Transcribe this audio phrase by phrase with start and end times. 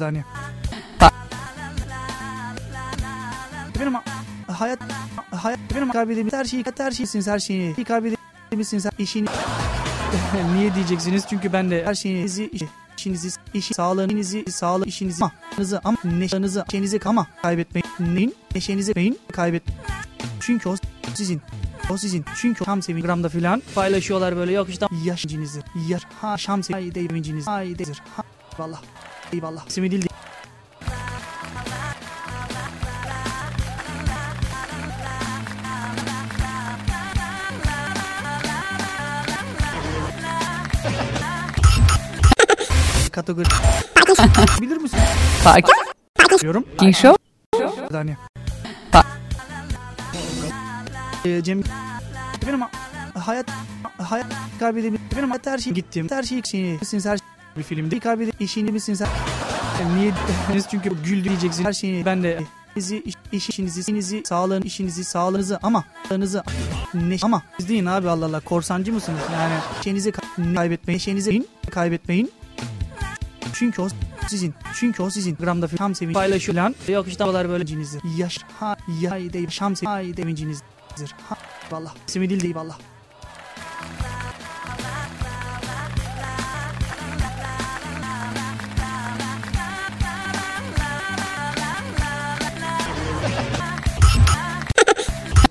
[0.00, 0.24] Hani.
[3.80, 3.94] Benim
[4.46, 4.78] hayat
[5.30, 7.84] hayat benim kaybedemiz her şeyi her şeysiniz her şeyi.
[7.84, 9.28] Kaybedemezsiniz her işini
[10.54, 11.24] niye diyeceksiniz?
[11.30, 12.62] Çünkü ben de her şeyinizi iş-
[12.98, 17.86] işinizi işi sağlığınızı sağlık işinizi amanızı ama neşenizi neşenizi ama kaybetmeyin.
[18.00, 19.62] Neyin neşenizi beyin kaybet
[20.40, 20.74] çünkü o
[21.14, 21.42] sizin.
[21.90, 22.24] O sizin.
[22.40, 24.52] Çünkü tam Instagram'da filan paylaşıyorlar böyle.
[24.52, 28.22] Yok işte yaşınızı yaş ha şam sevinciniz ay değildir ha
[28.58, 28.82] Eyvallah.
[29.32, 29.66] Eyvallah.
[29.66, 30.06] İsmi değil.
[43.12, 43.44] Kategori.
[44.60, 44.98] Bilir misin?
[46.42, 46.62] Diyorum.
[46.62, 47.16] Parking Show.
[51.24, 51.62] Ee, Cem
[52.46, 52.60] benim
[53.14, 53.46] hayat
[53.98, 54.26] hayat
[54.58, 57.26] kaybedemiz benim hayat her şey gittim her şey şey misiniz her şey
[57.58, 60.12] bir filmde kaybedip işini misiniz her niye
[60.70, 62.40] çünkü güldü diyeceksin her şeyi ben de
[62.76, 66.42] işinizi, iş, iş- işinizi, işinizi, sağlığın, işinizi, sağlığınızı ama sağlığınızı
[66.94, 69.20] ne ama siz deyin abi Allah Allah korsancı mısınız?
[69.32, 72.32] Yani şeyinizi ka- kaybetmeyin, şeyinizi kaybetmeyin.
[73.52, 73.88] Çünkü o
[74.28, 74.54] sizin.
[74.74, 75.36] Çünkü o sizin.
[75.36, 76.74] Gramda tam sevinç paylaşıyor lan.
[76.88, 77.98] Yok işte havalar böyle cinizi.
[78.16, 81.14] Yaş ha ya değil şam devincinizdir.
[81.28, 81.36] Ha
[81.70, 81.92] vallahi.
[82.08, 82.78] İsmi değil değil vallahi.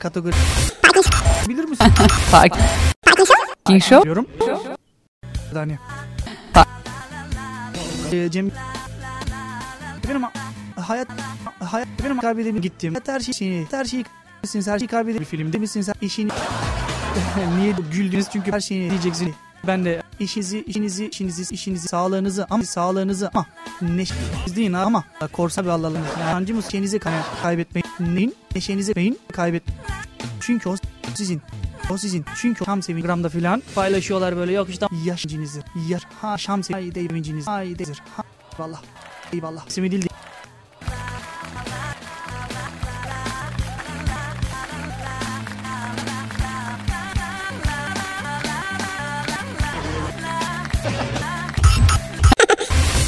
[0.05, 0.33] Kategori.
[1.49, 1.87] Bilir misin?
[2.31, 4.03] Parking Show.
[4.03, 4.27] Diyorum.
[5.53, 5.79] Saniye.
[6.53, 6.65] Pa-
[8.13, 8.51] Ee, Cem
[10.09, 10.21] benim
[10.75, 11.07] hayat
[11.59, 12.93] hayat benim kaybedemiz gittim.
[13.05, 14.03] Her şey her şey
[14.43, 16.31] misiniz her şeyi kaybedip bir filmde misiniz her işini
[17.57, 19.33] niye güldünüz çünkü her şeyi diyeceksiniz.
[19.67, 23.45] Ben de işinizi, işinizi, işinizi, işinizi, sağlığınızı ama sağlığınızı ama
[23.81, 25.97] neşenizi deyin ama korsa bir Allah'ım.
[26.19, 28.35] Yani mı şeyinizi kay- kaybetmeyin.
[28.55, 29.63] Neşenizi beyin kaybet.
[30.41, 30.75] Çünkü o
[31.15, 31.41] sizin.
[31.91, 32.25] O sizin.
[32.41, 35.63] Çünkü tam Instagram'da filan paylaşıyorlar böyle yok işte yaşınızı.
[35.89, 37.47] Yaş ha şam sevinciniz.
[37.47, 38.01] Ay değildir.
[38.17, 38.23] Ha
[38.59, 38.85] vallahi.
[39.33, 39.67] Eyvallah.
[39.67, 40.07] İsmi değil.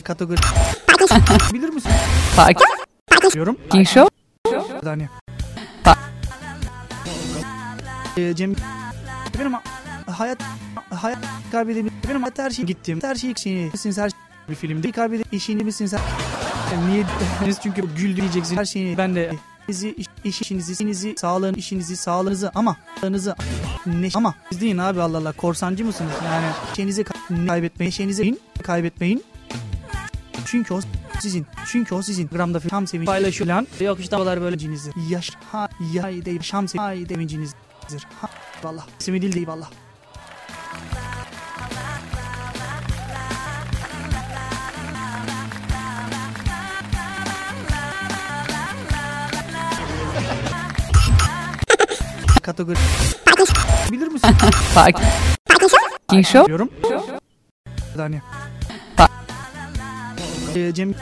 [0.07, 0.39] Kategori.
[1.53, 1.91] Bilir misin?
[3.33, 3.55] Diyorum.
[3.69, 4.09] Parking Show.
[4.83, 5.09] Saniye.
[5.83, 5.95] Pa-
[8.17, 8.55] Ee, Cem
[9.39, 9.53] benim
[10.11, 10.37] hayat
[10.89, 11.17] hayat
[11.51, 14.11] kaybedemiz benim hayat her şey gittim her şey şey misiniz her
[14.49, 15.93] bir filmde kaybedip işini misiniz
[16.89, 17.03] niye
[17.63, 19.31] çünkü güldü diyeceksin her şeyi ben de
[19.67, 23.35] işinizi, iş, iş- işinizi, işinizi, sağlığın, işinizi, sağlığınızı ama sağlığınızı
[23.85, 26.11] ne ama siz deyin abi Allah Allah korsancı mısınız?
[26.25, 26.45] Yani
[26.75, 29.23] şeyinizi ka- kaybetmeyin, şeyinizi kaybetmeyin.
[30.47, 30.79] Çünkü o
[31.21, 31.45] sizin.
[31.71, 32.27] Çünkü o sizin.
[32.27, 33.67] Gramda tam sevinç paylaşıyor lan.
[33.79, 34.91] Yok işte havalar böyle cinizi.
[35.09, 36.67] Yaş ha ya değil şam
[37.09, 38.07] devincinizdir.
[38.21, 38.29] Ha
[38.63, 38.85] vallahi.
[38.99, 39.69] İsmi değil değil vallahi.
[52.41, 52.77] Kategori.
[53.91, 54.29] Bilir misin?
[54.73, 56.45] Parking Show.
[56.45, 56.69] Diyorum.
[57.95, 58.21] Saniye.
[58.21, 58.46] Pa- Ee,
[60.73, 60.93] Cem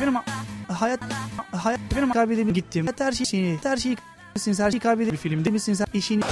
[0.00, 0.14] benim
[0.68, 1.00] hayat
[1.52, 2.86] hayat benim kaybedemiz gittim.
[2.98, 3.96] Her şey her şey
[4.34, 6.22] misiniz her şeyi kaybedip bir filmde misiniz işini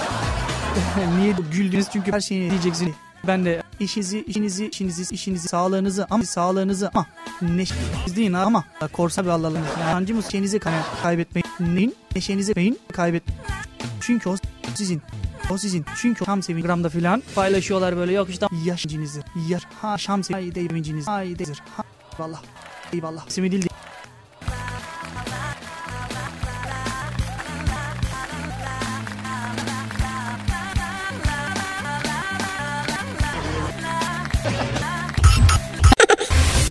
[1.18, 2.94] niye güldünüz çünkü her şeyi diyeceksiniz.
[3.26, 7.06] Ben de işinizi, işinizi, işinizi, işinizi, sağlığınızı ama sağlığınızı ama
[7.42, 9.58] neşenizi deyin ama korsa bir Allah'ım.
[9.80, 11.46] Yani mı şeyinizi kay- kaybetmeyin.
[11.60, 11.94] Neyin?
[12.14, 13.22] Neşenizi beyin kaybet.
[14.00, 14.36] Çünkü o
[14.74, 15.02] sizin.
[15.50, 15.84] O sizin.
[16.02, 19.22] Çünkü tam Instagram'da filan paylaşıyorlar böyle yok işte yaşınızı.
[19.48, 21.08] Yaş ha şam sevinciniz.
[21.08, 21.62] Ay değildir.
[21.76, 21.82] Ha
[22.18, 22.40] vallahi.
[22.92, 23.26] Eyvallah.
[23.28, 23.68] İsmi değil.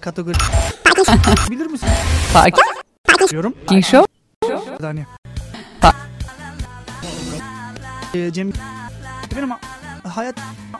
[0.02, 0.38] Kategori.
[1.52, 1.88] Bilir misin?
[3.32, 3.54] Diyorum.
[3.54, 4.08] Parking Show.
[4.82, 5.06] Saniye.
[8.14, 8.52] Ee, Cem
[9.36, 9.50] benim
[10.04, 10.36] hayat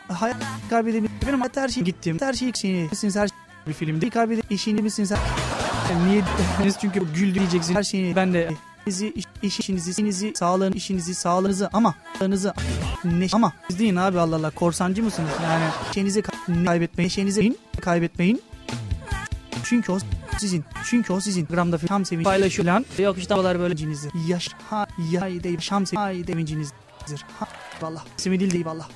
[0.08, 0.36] hayat
[0.70, 3.36] kaybedemiz benim hayat her şey gittim her şey şey misiniz her şey
[3.66, 6.22] bir filmde kaybedip işini misiniz her niye
[6.80, 8.50] çünkü güldü diyeceksin her şeyi ben de
[8.86, 12.54] işinizi, iş, iş- işinizi, işinizi, sağlığın, işinizi, sağlığınızı ama sağlığınızı
[13.04, 15.30] ne ama siz deyin abi Allah Allah korsancı mısınız?
[15.42, 15.64] Yani
[15.94, 18.42] şeyinizi ka- kaybetmeyin, şeyinizi kaybetmeyin.
[19.64, 19.98] Çünkü o
[20.38, 20.64] sizin.
[20.84, 21.46] Çünkü o sizin.
[21.46, 22.84] Gramda tam sevinç paylaşıyor lan.
[22.98, 24.08] Yok işte böyle cinizi.
[24.26, 26.26] Yaş ha ya değil şam sevinç hay
[27.06, 27.24] Zır.
[27.40, 27.46] Ha.
[27.82, 28.02] Valla.
[28.18, 28.86] İsmi değil değil valla.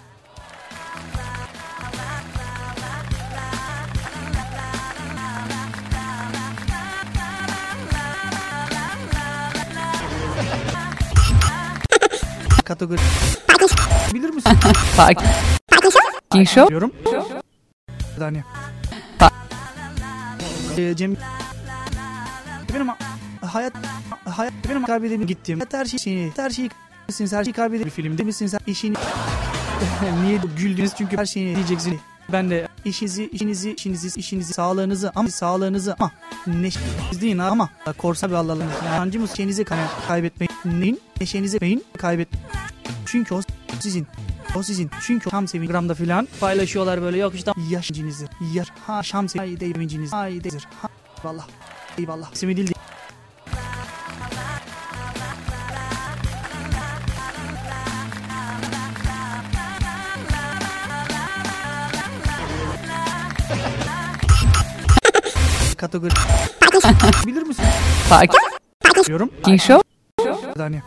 [12.64, 13.00] Kategori.
[14.14, 14.52] Bilir misin?
[14.96, 15.22] Park.
[16.30, 16.68] Parking show.
[16.68, 16.92] Diyorum.
[18.20, 18.44] Daniye.
[20.78, 21.16] Ee, Cem.
[22.74, 22.88] Benim
[23.40, 23.72] hayat
[24.24, 26.70] hayat benim kaybedebildiğim gittiğim her şey seni her şeyi
[27.08, 28.96] misiniz her şeyi kaybedip bir filmde misiniz her işini
[30.22, 31.98] niye güldünüz çünkü her şeyi diyeceksiniz.
[32.32, 36.10] Ben de işinizi, işinizi, işinizi, işinizi, sağlığınızı ama sağlığınızı ama
[36.46, 37.68] neşeniz değil ama
[37.98, 38.62] korsa bir Allah'ım.
[38.86, 39.78] Yani mı şeyinizi kay-
[40.08, 40.80] kaybetmeyin.
[40.80, 41.00] Neyin?
[41.20, 42.28] Neşenizi beyin kaybet.
[43.06, 43.40] Çünkü o
[43.80, 44.06] sizin.
[44.56, 44.90] O sizin.
[45.02, 48.26] Çünkü tam sevin filan paylaşıyorlar böyle yok işte yaşıncınızı.
[48.54, 50.12] Yaş ha şam sevin devinciniz.
[50.12, 50.68] Ay deyizir.
[50.82, 50.88] Ha
[51.24, 51.46] eyvallah.
[51.98, 52.32] Eyvallah.
[52.32, 52.72] İsmi değil.
[65.88, 66.14] Kategori
[67.26, 67.64] bilir misin?
[69.06, 69.30] Diyorum.
[69.42, 69.82] Talking show.
[70.56, 70.82] Saniye.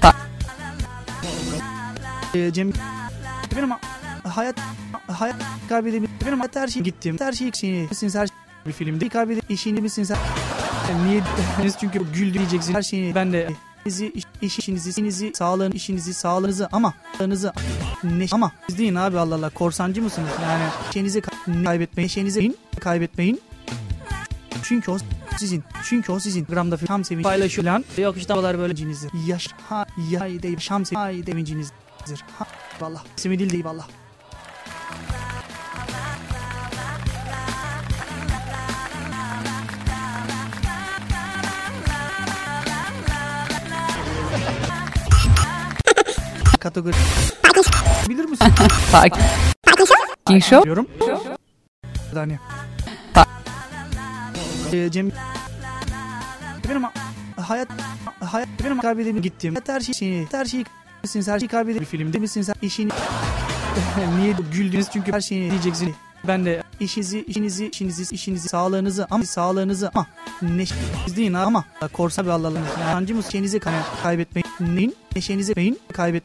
[0.00, 0.14] Ta-
[2.34, 2.72] Ee, Cem
[3.56, 3.70] benim
[4.28, 4.56] hayat
[5.12, 5.36] hayat
[5.68, 7.16] kaybedip benim hayat her şey gittim.
[7.20, 8.36] Her şey şeyi misiniz her şey
[8.66, 10.10] bir filmde kaybedip işini misiniz
[11.06, 11.22] niye
[11.80, 13.48] çünkü güldü diyeceksiniz her şeyi ben de
[13.86, 17.52] işinizi, iş, iş- işinizi, işinizi, sağlığın, işinizi, sağlığınızı ama sağlığınızı
[18.04, 20.28] ne ama siz deyin abi Allah Allah korsancı mısınız?
[20.42, 23.40] Yani şeyinizi ka- kaybetmeyin, şeyinizi kaybetmeyin.
[24.62, 24.98] Çünkü o
[25.38, 25.64] sizin.
[25.84, 26.44] Çünkü o sizin.
[26.44, 27.84] Gramda şam sevinci paylaşıyor lan.
[27.98, 29.10] Yok işte onlar böyle cinizdir.
[29.26, 32.24] Yaş ha ya de şam sevinci ay devincinizdir.
[32.38, 32.46] Ha
[32.80, 33.02] vallahi.
[33.16, 33.86] İsmi değil değil vallahi.
[46.60, 46.94] Kategori
[48.08, 48.46] bilir misin?
[48.92, 50.62] Talking show.
[50.64, 50.86] Diyorum.
[52.10, 52.38] Bir saniye.
[52.38, 52.51] Ta- Ee,
[54.72, 55.10] Cem
[56.68, 56.82] benim
[57.36, 57.68] hayat
[58.20, 59.54] hayat benim kaybedip gittim.
[59.66, 60.64] Her şey şeyi, her şeyi
[61.02, 62.90] misiniz her şeyi kaybedip bir filmde misiniz her işini
[64.18, 65.94] niye güldünüz çünkü her şeyi diyeceksiniz.
[66.28, 70.06] Ben de işinizi, işinizi, işinizi, işinizi, sağlığınızı ama sağlığınızı ama
[70.42, 72.58] neşeniz değil ama korsa bir Allah'ım.
[72.80, 74.46] Yani mı şeyinizi kay- kaybetmeyin.
[74.60, 74.96] Neyin?
[75.16, 76.22] Neşenizi beyin kaybet.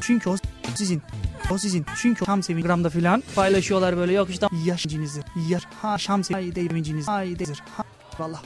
[0.00, 0.36] Çünkü o
[0.74, 1.02] sizin.
[1.50, 1.86] O sizin.
[2.02, 5.22] Çünkü tam sevin gramda filan paylaşıyorlar böyle yok işte yaşıncınızı.
[5.48, 7.08] Yaş ha şam sevin devinciniz.
[7.08, 7.36] Ay.
[7.76, 7.84] Ha
[8.18, 8.42] eyvallah.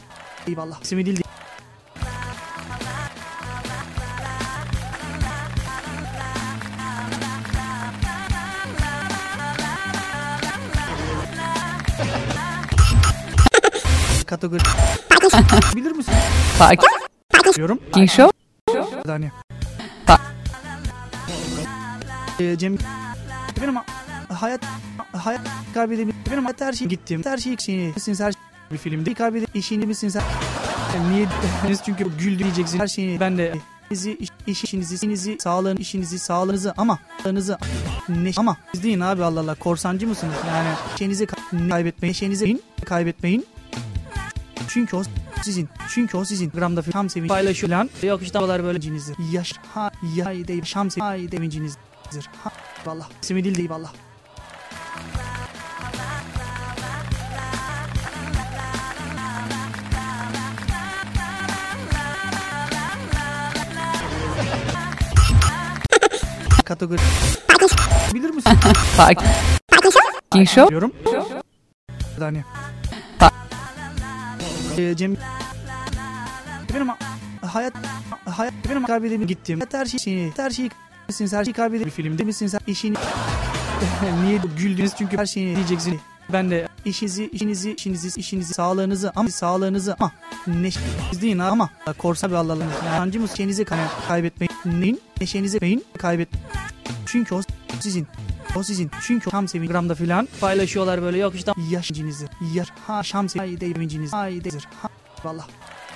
[0.48, 0.82] Eyvallah.
[0.82, 1.22] İsmi değil.
[14.26, 14.62] Kategori
[15.76, 16.14] bilir misin?
[17.56, 17.78] Diyorum.
[17.92, 18.30] Talking show.
[18.68, 19.30] Bir saniye.
[19.30, 19.45] Ta- Ee,
[22.38, 22.78] Cem
[23.62, 23.74] benim
[24.28, 24.60] hayat
[25.12, 25.40] hayat
[25.74, 27.22] kaybedip benim hayat her şey gittim.
[27.24, 27.52] Her şey
[27.94, 28.40] misiniz her şey
[28.72, 30.22] bir filmde kaybedip işini misiniz her
[30.96, 31.26] Yani niye
[31.84, 33.54] çünkü güldü diyeceksiniz her şeyi ben de
[33.90, 37.58] işinizi, iş, iş- işinizi, işinizi, sağlığın, işinizi, sağlığınızı ama sağlığınızı
[38.08, 40.34] ne ama siz deyin abi Allah Allah korsancı mısınız?
[40.48, 40.68] Yani
[40.98, 43.46] şeyinizi ka- kaybetmeyin, şeyinizi kaybetmeyin.
[44.68, 45.02] Çünkü o
[45.42, 45.68] sizin.
[45.88, 46.50] Çünkü o sizin.
[46.50, 47.90] Gramda şam sevinci paylaşıyor lan.
[48.02, 49.16] Yok işte böyle cinizdir.
[49.32, 51.32] Yaş ha ya de şam sevinci ay
[52.12, 52.30] devincinizdir.
[52.44, 52.50] Ha
[52.86, 53.08] vallahi.
[53.22, 53.96] İsmi değil değil vallahi.
[66.64, 67.00] Kategori
[68.14, 68.52] bilir misin?
[68.96, 70.68] Talking show.
[70.70, 70.92] Diyorum.
[72.14, 72.44] Bir saniye.
[73.18, 73.30] Ta-
[74.78, 75.16] Ee, Cem
[76.74, 76.88] benim
[77.46, 77.72] hayat
[78.24, 79.60] hayat benim kaybedip gittim.
[79.72, 80.70] Her şey şeyi, her şeyi
[81.08, 82.96] misiniz her şeyi kaybedip bir filmde misiniz her işini
[84.24, 86.00] niye güldünüz çünkü her şeyi diyeceksiniz.
[86.32, 90.12] Ben de işinizi, işinizi, işinizi, işinizi, sağlığınızı ama sağlığınızı ama
[90.46, 92.62] neşeniz değil ama korsa bir Allah'ım.
[92.86, 95.00] Yani mı şeyinizi kay- kaybetmeyin.
[95.20, 96.28] Neşenizi beyin kaybet.
[97.06, 97.40] Çünkü o
[97.80, 98.06] sizin.
[98.56, 98.90] O sizin.
[99.02, 102.26] Çünkü tam sevin gramda filan paylaşıyorlar böyle yok işte yaşıncınızı.
[102.54, 104.14] Yaş ha şam sevin devinciniz.
[104.14, 104.68] Ay deyizir.
[104.82, 104.88] Ha
[105.24, 105.46] vallahi.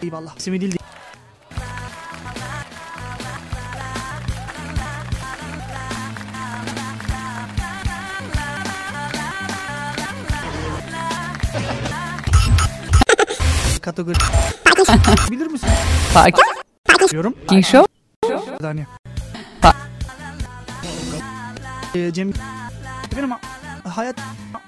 [0.03, 0.37] Eyvallah.
[0.39, 0.77] İsmi değil.
[13.91, 14.19] Kategori
[15.31, 15.69] bilir misin?
[17.13, 17.35] Diyorum.
[17.47, 17.87] Talking show.
[18.61, 18.87] Saniye.
[19.63, 19.75] Ta-
[21.95, 22.33] Ee, Cem
[23.17, 23.31] benim
[23.85, 24.17] hayat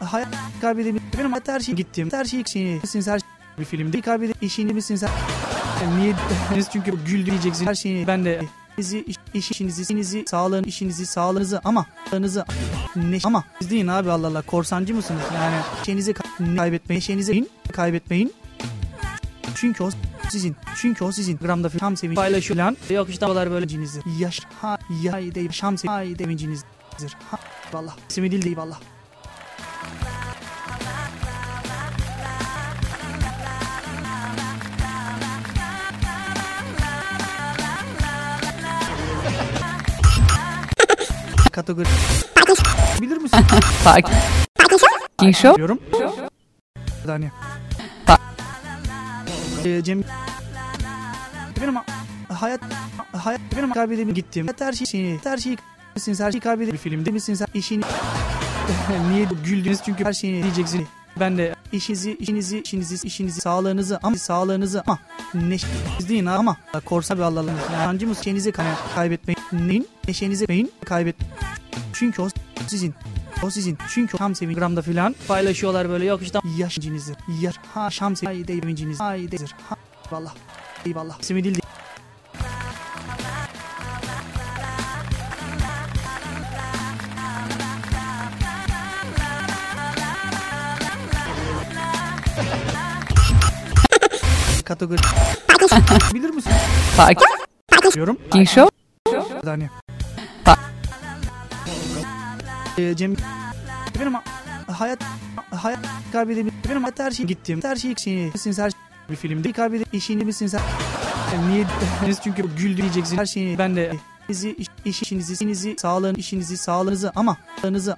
[0.01, 0.29] hayat
[0.61, 2.09] kaybedip benim her şey gittim.
[2.13, 2.41] Her şey
[2.81, 5.11] misiniz her şey bir filmde kaybedip işini her
[5.83, 6.15] Yani niye
[6.73, 8.41] çünkü güldü diyeceksiniz her şeyi ben de
[8.79, 12.45] işinizi, iş, iş- işinizi, işinizi, sağlığın, işinizi, sağlığınızı ama sağlığınızı
[12.97, 15.23] ne ama siz deyin abi Allah Allah korsancı mısınız?
[15.35, 17.33] Yani şeyinizi ka- kaybetmeyin, şeyinizi
[17.73, 18.33] kaybetmeyin.
[19.63, 19.91] Çünkü o
[20.31, 20.57] sizin.
[20.77, 21.37] Çünkü o sizin.
[21.39, 22.77] Gramda şam sevinci paylaşıyor lan.
[22.91, 24.03] Yok işte dolar böyle cinizdir.
[24.19, 27.17] Yaş ha ya de şam sevinci sevincinizdir.
[27.31, 27.39] Ha
[27.73, 27.97] vallah.
[28.11, 28.81] İsmi değil değil vallah.
[41.53, 41.89] Kategori.
[43.01, 43.39] Bilir misin?
[43.85, 45.57] Parking Show.
[45.57, 45.81] Diyorum.
[47.07, 47.31] Daniye.
[49.65, 50.03] Ee, Cem
[51.61, 51.75] benim
[52.29, 52.61] hayat
[53.13, 54.47] hayat benim kaybedelim gittim.
[54.59, 55.57] Her şeyi her şeyi
[55.95, 57.85] misin her şeyi kaybedip bir filmde misin sen işini
[59.11, 60.87] niye güldünüz çünkü her şeyi diyeceksin.
[61.21, 64.99] Ben de işinizi, işinizi, işinizi, işinizi, sağlığınızı ama sağlığınızı ama
[65.35, 67.23] neşeniz değil ama korsa bir
[68.09, 68.21] mısın?
[68.21, 69.89] Neşenizi kay- kaybetmeyin.
[70.09, 71.17] Neşenizi beyin kaybet.
[71.93, 72.29] Çünkü o
[72.67, 72.95] sizin.
[73.43, 73.79] O sizin.
[73.89, 77.15] Çünkü tam sevin gramda filan paylaşıyorlar böyle yok işte yaşınızı.
[77.41, 79.01] Yaş ha şam sevinci devinciniz.
[79.01, 79.55] Ay dedir.
[79.69, 79.77] Ha
[80.11, 80.35] vallah.
[80.87, 81.21] Eyvallah.
[81.21, 81.57] İsmi değil.
[94.65, 94.99] Kategori.
[96.15, 96.53] Bilir misin?
[97.95, 98.17] Diyorum.
[98.17, 98.71] Parking Show.
[99.47, 99.71] Daniye.
[102.79, 103.17] Ee, Cem
[104.01, 104.13] benim
[104.67, 104.99] hayat
[105.51, 105.79] hayat
[106.13, 108.73] kaybedelim benim her şey gittim her şey şeyi misin her
[109.11, 110.61] bir filmde kaybedip işini misin sen
[111.51, 111.67] niye
[112.25, 113.93] çünkü güldüreceksin her şeyi ben de
[114.29, 117.97] işinizi, iş, iş- işinizi, işinizi, sağlığın, işinizi, sağlığınızı ama sağlığınızı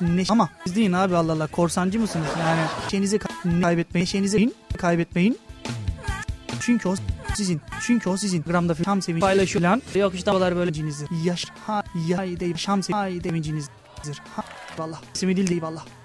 [0.00, 2.26] ne ama siz deyin abi Allah Allah korsancı mısınız?
[2.40, 5.38] Yani şeyinizi ka- kaybetmeyin, şeyinizi kaybetmeyin.
[6.60, 6.94] Çünkü o
[7.34, 7.60] sizin.
[7.82, 8.42] Çünkü o sizin.
[8.42, 9.82] Gramda tam sevinci paylaşıyor lan.
[9.94, 11.08] Yok işte böyle cinizdir.
[11.24, 13.52] Yaş ha ya de şam sevinci
[13.96, 14.22] sevincinizdir.
[14.36, 14.42] Ha
[14.78, 15.00] vallah.
[15.14, 15.84] İsmi değil değil vallah.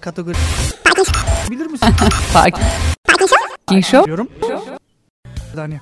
[0.00, 0.36] Kategori.
[1.50, 1.88] Bilir misin?
[2.32, 4.04] Parking Show.
[4.04, 4.28] Diyorum.
[5.56, 5.80] Daniye.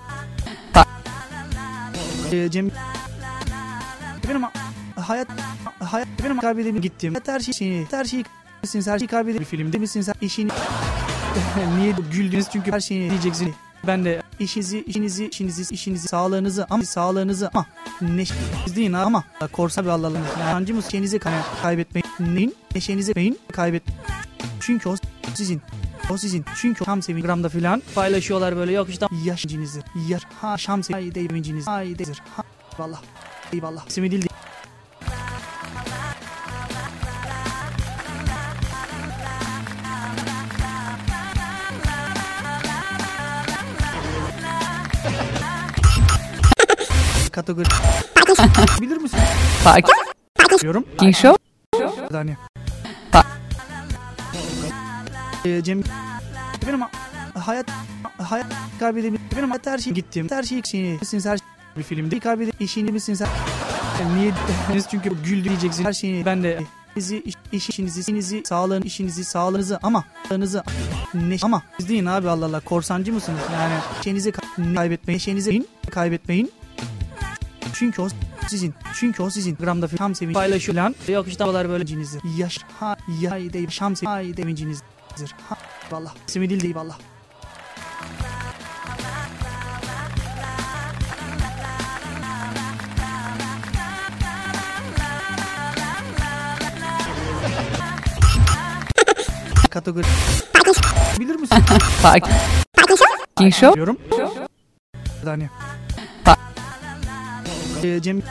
[2.33, 2.71] Ee, Cem
[4.29, 4.43] benim
[4.97, 5.29] hayat
[5.81, 7.15] hayat benim kaybedelim gittim.
[7.27, 8.25] Her şeyi her şeyi
[8.63, 10.51] misin her şeyi kaybedip bir filmde misin sen işini
[11.79, 13.55] niye güldünüz çünkü her şeyi diyeceksin.
[13.87, 17.67] Ben de işinizi, işinizi, işinizi, işinizi, sağlığınızı ama sağlığınızı ama
[18.01, 20.17] neşeniz değil ama korsa bir Allah'ım.
[20.41, 20.89] Yancı mısın?
[20.89, 22.07] Neşenizi kay- kaybetmeyin.
[22.21, 22.55] Neyin?
[22.75, 23.83] Neşenizi beyin kaybet.
[24.61, 24.97] Çünkü o
[25.35, 25.63] sizin.
[26.11, 26.45] O sizin.
[26.57, 29.81] Çünkü tam sevin gramda filan paylaşıyorlar böyle yok işte yaşınızı.
[30.09, 31.69] Yaş ha şam sevinci devinciniz.
[31.69, 32.23] Ay dedir.
[32.37, 32.43] Ha
[32.79, 33.03] vallah.
[33.53, 33.87] Eyvallah.
[33.89, 34.28] İsmi değil.
[47.49, 47.69] Kategori.
[48.81, 49.19] Bilir misin?
[50.63, 50.85] Diyorum.
[50.97, 51.37] Parking Show.
[52.13, 52.37] Daniye.
[53.13, 53.25] Pa-
[55.45, 55.83] Ee, Cem
[56.67, 56.81] benim
[57.35, 57.67] hayat
[58.23, 58.47] hayat
[58.81, 61.39] kaybedelim benim hayat her şey gittim her şey şeyi misin her
[61.79, 63.29] bir filmde kaybedip işini misin sen
[64.19, 64.33] niye
[64.91, 66.59] çünkü güldüreceksin her şeyi ben de
[66.97, 70.63] işinizi, iş, işinizi, işinizi, sağlığın, işinizi, sağlığınızı ama sağlığınızı
[71.15, 73.41] ne ama siz deyin abi Allah Allah korsancı mısınız?
[73.53, 73.75] Yani
[74.05, 76.51] şeyinizi ka- kaybetmeyin, şeyinizi kaybetmeyin.
[77.73, 78.09] Çünkü o
[78.49, 78.75] sizin.
[78.95, 79.57] Çünkü o sizin.
[79.57, 80.95] Gramda tam sevinci paylaşıyor lan.
[81.09, 82.23] Yok işte dolar böyle cinizdir.
[82.37, 85.35] Yaş ha ya de şam sevinci sevincinizdir.
[85.49, 85.57] Ha
[85.91, 86.15] vallah.
[86.29, 86.99] İsmi değil değil vallah.
[99.71, 100.07] Kategori.
[101.21, 101.59] Bilir misin?
[102.03, 103.75] Parking Show.
[103.75, 103.97] Diyorum.
[105.27, 105.51] Daniye.
[107.85, 108.23] Ee, Cem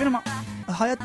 [0.00, 0.12] benim
[0.66, 0.98] hayat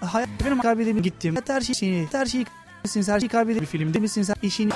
[0.00, 1.36] hayat benim kaybedelim gittim.
[1.48, 2.46] Her şeyi her şeyi
[2.84, 4.72] misin her şeyi kaybedip bir filmde misin sen işini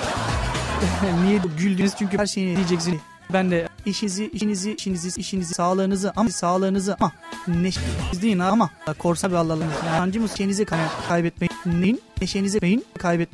[1.25, 3.01] niye güldünüz çünkü her şeyi diyeceksin.
[3.33, 7.11] Ben de işinizi, işinizi, işinizi, işinizi, sağlığınızı ama sağlığınızı ama
[7.47, 10.33] neşeniz değil ama korsa bir mısın?
[10.33, 11.51] Neşenizi kay- kaybetmeyin.
[11.65, 12.01] Neyin?
[12.21, 13.29] Neşenizi beyin kaybet.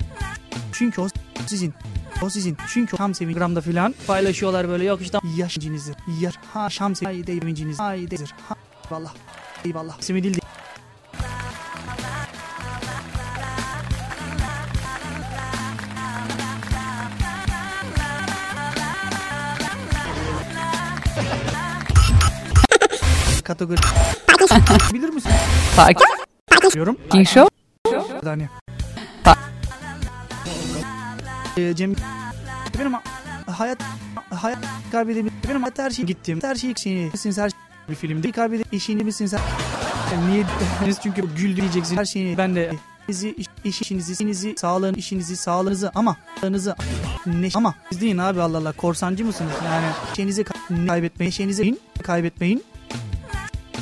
[0.71, 1.07] Çünkü o
[1.47, 1.73] sizin.
[2.21, 2.57] O sizin.
[2.73, 5.93] Çünkü tam sevin gramda filan paylaşıyorlar böyle yok işte yaşınızı.
[6.21, 7.79] Yaş ha şam sevinci devinciniz.
[7.79, 8.33] Ay dedir.
[8.49, 8.55] Ha
[8.91, 9.13] vallah.
[9.65, 9.99] Eyvallah.
[9.99, 10.39] İsmi değil.
[23.43, 23.77] Kategori.
[24.93, 25.31] Bilir misin?
[26.73, 26.95] Diyorum.
[26.95, 27.49] Parking Show.
[28.25, 28.49] Daniye.
[31.75, 31.95] Cem
[32.79, 32.93] benim
[33.47, 33.77] hayat
[34.29, 34.57] hayat
[34.91, 37.51] kaybedelim benim hayat her şey gittim her şey şeyi misin her
[37.89, 39.39] bir filmde kaybedip işini misin sen?
[40.29, 40.45] Niye?
[41.03, 42.37] Çünkü güldü diyeceksin her şeyi.
[42.37, 42.71] Ben de
[43.09, 46.75] işinizi, iş, işinizi, işinizi, sağlığın, işinizi, sağlığınızı ama sağlığınızı
[47.25, 49.51] ne ama siz deyin abi Allah Allah korsancı mısınız?
[49.65, 49.85] Yani
[50.15, 52.63] şeyinizi ka- kaybetmeyin, şeyinizi kaybetmeyin.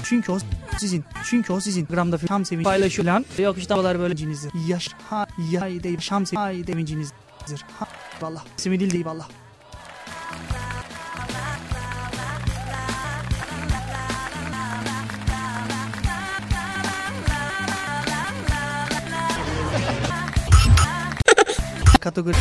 [0.03, 0.37] Çünkü o
[0.77, 1.03] sizin.
[1.23, 1.85] Çünkü o sizin.
[1.85, 3.25] Gramda tam sevinç paylaşıyor lan.
[3.37, 4.51] Yok işte havalar böyle cinizdir.
[4.67, 6.87] Yaş ha ya de şam sevinç
[7.47, 7.65] sevincinizdir.
[7.79, 7.87] Ha
[8.21, 8.45] vallah.
[8.57, 9.27] İsmi değil değil vallah.
[22.01, 22.35] Kategori.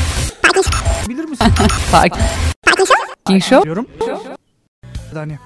[1.08, 1.46] Bilir misin?
[1.92, 3.62] Parking Show.
[3.64, 3.86] Diyorum.
[5.12, 5.38] Saniye.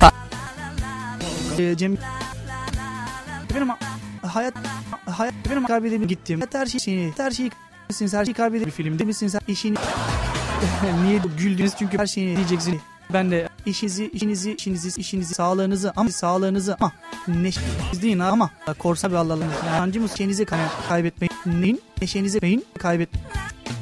[0.00, 0.12] Ta-
[1.58, 1.96] Ee, Cem
[3.54, 3.68] benim
[4.22, 4.54] hayat
[5.06, 6.40] hayat benim kaybedelim gittim.
[6.52, 7.50] Her şeyi her şeyi
[7.88, 9.76] misiniz her şeyi kaybedip bir filmde misiniz işini
[11.04, 12.80] niye güldünüz çünkü her şeyi diyeceksin.
[13.12, 16.92] Ben de işinizi, işinizi, işinizi, işinizi, sağlığınızı ama sağlığınızı ama
[17.28, 19.44] neşeniz deyin ama korsa bir Allah'ım.
[19.66, 20.58] Yancı mı şeyinizi kay-
[20.88, 21.82] kaybetmeyin.
[22.00, 23.08] Neşenizi beyin kaybet.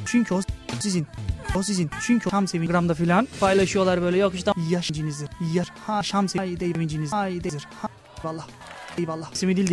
[0.05, 0.41] Çünkü o
[0.79, 1.07] sizin.
[1.55, 1.89] O sizin.
[2.01, 5.27] Çünkü tam Instagram'da filan paylaşıyorlar böyle yok işte yaşınızı.
[5.53, 7.13] Yar ha şam sevinciniz.
[7.13, 7.67] Ay dedir.
[7.81, 7.87] Ha
[8.23, 8.47] vallah.
[8.97, 9.31] Eyvallah.
[9.33, 9.71] İsmi değil.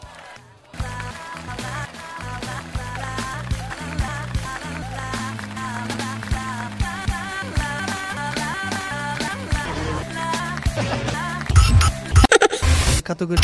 [13.18, 13.40] Kategori.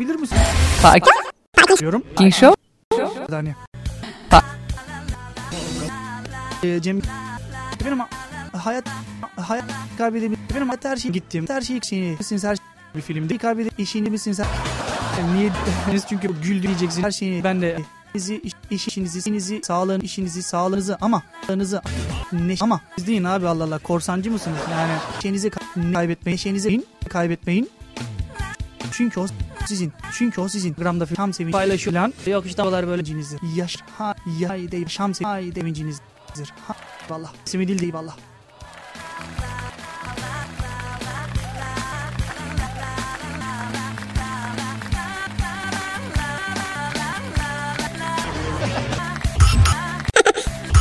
[0.00, 0.38] Bilir misin?
[1.80, 2.02] Diyorum.
[2.14, 2.54] Parking Show.
[3.30, 3.54] Saniye.
[4.30, 4.42] Ta-
[6.62, 7.00] Ee, Cem
[7.84, 7.98] benim
[8.52, 8.84] hayat
[9.36, 9.64] hayat
[9.98, 12.64] kaybedelim benim hayat her şey gittim her şey şeyi misiniz her şey
[12.96, 14.40] bir filmde kaybedip işini misiniz
[15.34, 15.50] niye
[16.08, 17.78] çünkü güldü diyeceksin her şeyi ben de
[18.14, 18.40] işinizi,
[18.70, 21.82] iş, işinizi, işinizi, sağlığın, işinizi, sağlığınızı ama sağlığınızı
[22.32, 24.58] ne ama siz deyin abi Allah Allah korsancı mısınız?
[24.72, 24.92] Yani
[25.22, 27.70] şeyinizi ka- kaybetmeyin, şeyinizi kaybetmeyin.
[28.96, 29.26] Çünkü o
[29.66, 29.92] sizin.
[30.12, 30.74] Çünkü o sizin.
[30.74, 32.14] Gramda tam sevinç paylaşıyor lan.
[32.26, 33.40] Yok işte havalar böyle cinizdir.
[33.56, 36.52] Yaş ha ya de şam sevincinizdir.
[36.66, 36.74] Ha
[37.10, 37.32] vallah.
[37.46, 38.16] İsmi değil vallah.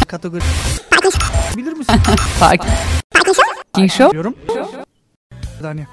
[0.07, 0.41] Kategori.
[1.57, 1.95] Bilir misin?
[2.39, 4.11] Parking Show.
[4.11, 4.35] Diyorum.
[5.61, 5.87] Saniye.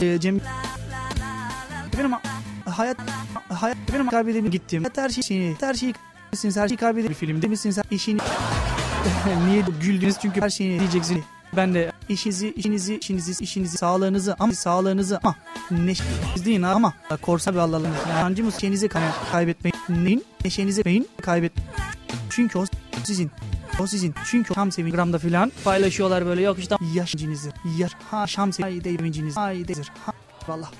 [0.00, 0.40] Cem
[1.98, 2.12] benim
[2.64, 2.96] hayat
[3.48, 4.84] hayat benim kaybedelim gittim.
[4.96, 5.94] Her şeyi her şeyi
[6.32, 8.20] misiniz her şeyi kaybedip bir filmde misiniz işini
[9.48, 11.24] niye güldünüz çünkü her şeyi diyeceksin.
[11.56, 15.34] Ben de işinizi, işinizi, işinizi, işinizi, sağlığınızı ama sağlığınızı ama
[15.70, 17.86] neşeniz deyin ama korsa bir Allah'ım.
[18.10, 19.02] Yancı mı şeyinizi kay-
[19.32, 20.24] kaybetmeyin.
[20.44, 21.52] Neşenizi beyin kaybet.
[22.30, 22.64] Çünkü o
[23.04, 23.30] sizin.
[23.80, 24.14] O sizin.
[24.30, 27.52] Çünkü tam sevinçgramda filan paylaşıyorlar böyle yok işte yaşınızı.
[27.78, 29.38] Yar ha şam sevinciniz.
[29.38, 29.92] Ay dedir.
[30.06, 30.12] Ha
[30.48, 30.70] vallah.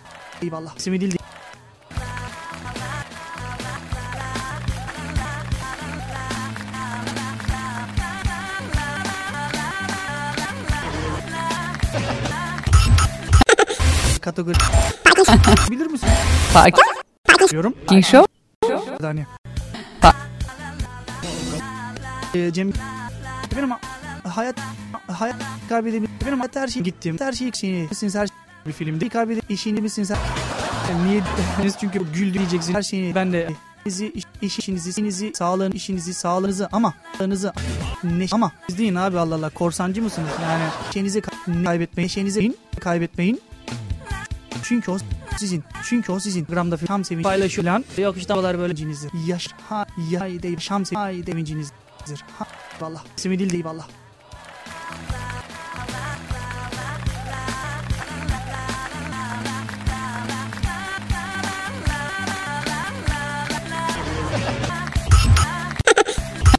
[0.43, 0.77] Eyvallah.
[0.77, 1.17] İsmi değil.
[14.21, 14.57] Kategori.
[15.71, 16.09] Bilir misin?
[17.51, 17.73] Diyorum.
[17.73, 18.27] Parking Show.
[19.01, 19.27] Saniye.
[22.35, 22.73] Ee, Cem
[23.57, 23.71] benim
[24.25, 24.57] hayat
[25.07, 25.37] hayat
[25.69, 29.51] kaybedelim benim hayat her şey gittim her şey şeyi misiniz her şey bir filmde kaybedip
[29.51, 30.19] işini misiniz her
[31.07, 31.23] niye
[31.81, 33.49] çünkü güldü diyeceksin her şeyi ben de
[33.87, 37.53] işinizi, iş, işinizi, işinizi, sağlığın, işinizi, sağlığınızı ama sağlığınızı
[38.05, 40.29] ne ama siz deyin abi Allah Allah korsancı mısınız?
[40.43, 43.41] Yani şeyinizi ka- kaybetmeyin, şeyinizi kaybetmeyin.
[44.63, 44.99] Çünkü o
[45.39, 45.65] sizin.
[45.85, 46.45] Çünkü o sizin.
[46.45, 47.85] Gramda tam sevinç paylaşıyor lan.
[47.99, 49.11] Yok işte havalar böyle cinizdir.
[49.27, 50.85] Yaş ha ya de şam
[52.07, 52.25] sevincinizdir.
[52.39, 52.47] Ha
[52.81, 53.05] vallah.
[53.17, 53.89] İsmi değil değil vallah.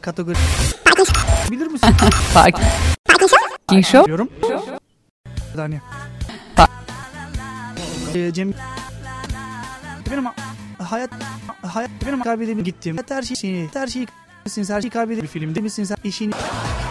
[0.02, 0.36] Kategori.
[1.50, 1.88] Bilir misin?
[3.66, 4.12] Parking Show.
[6.56, 6.68] Ta-
[8.14, 8.52] Ee, Cem
[10.10, 10.24] benim
[10.78, 11.10] hayat
[11.62, 12.96] hayat benim kaybedelim gittim.
[13.08, 14.06] Her şeyi her şeyi
[14.46, 16.32] misiniz her şeyi kaybedip bir filmde misiniz işini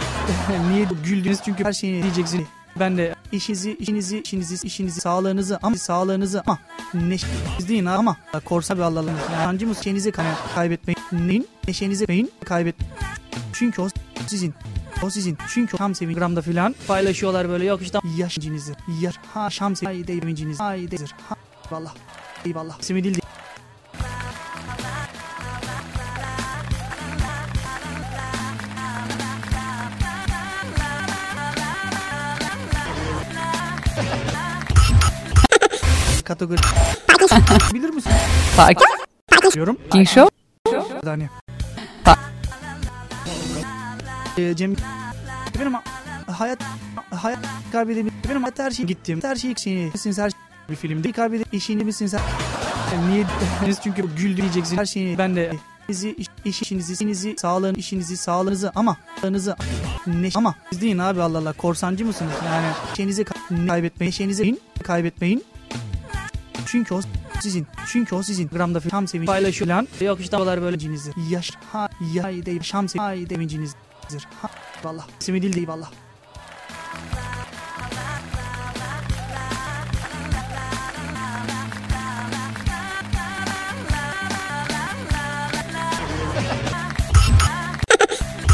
[0.70, 2.46] niye güldünüz çünkü her şeyi diyeceksin.
[2.80, 6.58] Ben de işinizi, işinizi, işinizi, işinizi, sağlığınızı ama sağlığınızı ama
[6.94, 9.10] neşeniz deyin ama korsa bir Allah'ım.
[9.42, 10.98] Yancı mı şeyinizi kay- kaybetmeyin.
[11.12, 11.48] Neyin?
[11.68, 12.74] Neşenizi beyin kaybet.
[13.52, 13.88] Çünkü o
[14.26, 14.54] sizin.
[15.02, 15.38] O sizin.
[15.48, 18.74] Çünkü tam sevinçgramda filan paylaşıyorlar böyle yok işte yaşınızı.
[19.00, 20.60] Yar ha şam sevinciniz.
[20.60, 21.14] Ay dedir.
[21.28, 21.34] Ha
[21.70, 21.94] vallah.
[22.44, 22.80] Eyvallah.
[22.80, 23.18] İsmi değil.
[36.36, 36.60] Kategori
[37.74, 38.12] bilir misin?
[38.56, 38.90] Parking
[39.56, 39.76] Yorum.
[40.06, 40.28] Show.
[41.04, 41.28] Saniye.
[42.04, 42.16] Pa-
[44.38, 44.76] Ee, Cem
[45.60, 45.72] benim
[46.26, 46.58] hayat
[47.10, 47.38] hayat
[47.72, 50.38] kaybedebilir benim hayat her şey gittim her şey seni siz her şey
[50.70, 52.20] bir filmde kaybedip işini misin sen
[52.94, 53.24] Yani niye
[53.82, 55.52] çünkü güldü diyeceksin her şeyi ben de
[55.88, 59.56] işinizi, iş, iş- işinizi, işinizi, sağlığın, işinizi, sağlığınızı ama sağlığınızı
[60.06, 62.32] ne ama siz deyin abi Allah Allah korsancı mısınız?
[62.46, 65.44] Yani şeyinizi ka- kaybetmeyin, şeyinizi kaybetmeyin.
[66.66, 67.00] Çünkü o
[67.40, 67.66] sizin.
[67.86, 68.48] Çünkü o sizin.
[68.48, 69.88] Gramda şam sevinci paylaşıyor lan.
[70.00, 71.12] Yok işte havalar böyle cinizi.
[71.30, 74.28] Yaş ha ya de şam sevinci hay devincinizdir.
[74.42, 74.48] Ha
[74.84, 75.06] vallah.
[75.20, 75.90] İsmi değil değil vallah.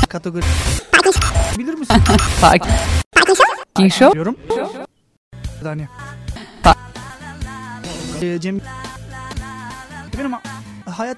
[0.08, 0.44] Kategori
[1.58, 1.96] bilir misin?
[2.40, 4.12] Parking Show.
[4.12, 4.36] Diyorum.
[5.62, 5.88] Saniye.
[8.22, 8.60] Ee, Cem
[10.18, 10.32] benim
[10.86, 11.16] hayat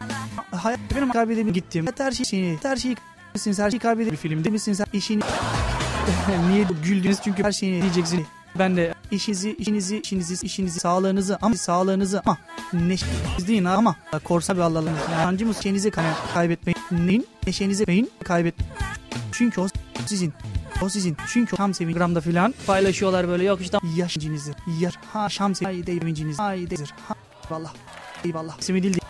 [0.51, 1.87] hayat benim kaybedebilir gittim.
[1.99, 2.97] Her şey seni her şeyi
[3.35, 5.23] misiniz her şeyi kaybedebilir bir filmde misiniz her işini
[6.51, 8.27] niye güldünüz çünkü her şeyi diyeceksin.
[8.59, 12.39] Ben de işinizi, işinizi, işinizi, işinizi, sağlığınızı ama sağlığınızı ama
[12.73, 14.89] neşeniz deyin ama korsa bir Allah'ım.
[15.13, 17.07] Yani mı şeyinizi kay- kaybetmeyin.
[17.07, 17.27] Neyin?
[17.47, 18.55] Neşenizi beyin kaybet.
[19.33, 19.69] Çünkü o
[20.07, 20.33] sizin.
[20.83, 21.17] O sizin.
[21.33, 24.53] Çünkü tam sevin gramda filan paylaşıyorlar böyle yok işte yaşınızı.
[24.81, 26.41] Yaş ha şam sevin devinciniz.
[26.41, 26.95] Ay dedir.
[27.09, 27.15] Ha
[27.51, 27.73] vallah.
[28.25, 28.59] Eyvallah.
[28.61, 29.01] İsmi değil.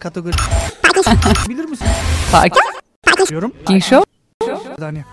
[0.00, 0.36] Kategori
[1.48, 1.86] bilir misin?
[3.28, 3.50] Diyorum.
[3.50, 4.04] Parking Show.
[4.78, 5.04] Saniye.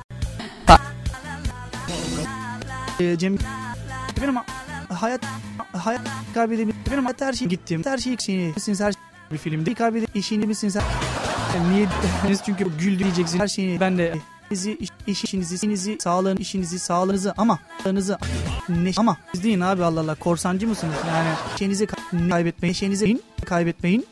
[3.00, 3.38] Ee, Cem
[4.22, 4.36] benim
[4.90, 5.22] hayat
[5.74, 6.02] hayat
[6.34, 10.16] kaybedebilir benim hayat her şey gittim her şey seni misiniz her şey bir filmde kaybedip
[10.16, 10.84] işini misiniz her
[11.72, 11.88] niye
[12.46, 14.14] çünkü güldü diyeceksin her şeyi ben de
[14.52, 18.18] işinizi, iş, iş- işinizi, işinizi, sağlığın, işinizi, sağlığınızı ama sağlığınızı
[18.70, 20.96] ne ama siz deyin abi Allah Allah korsancı mısınız?
[21.08, 21.30] Yani
[21.60, 24.06] şeyinizi ka- kaybetmeyin, şeyinizi kaybetmeyin.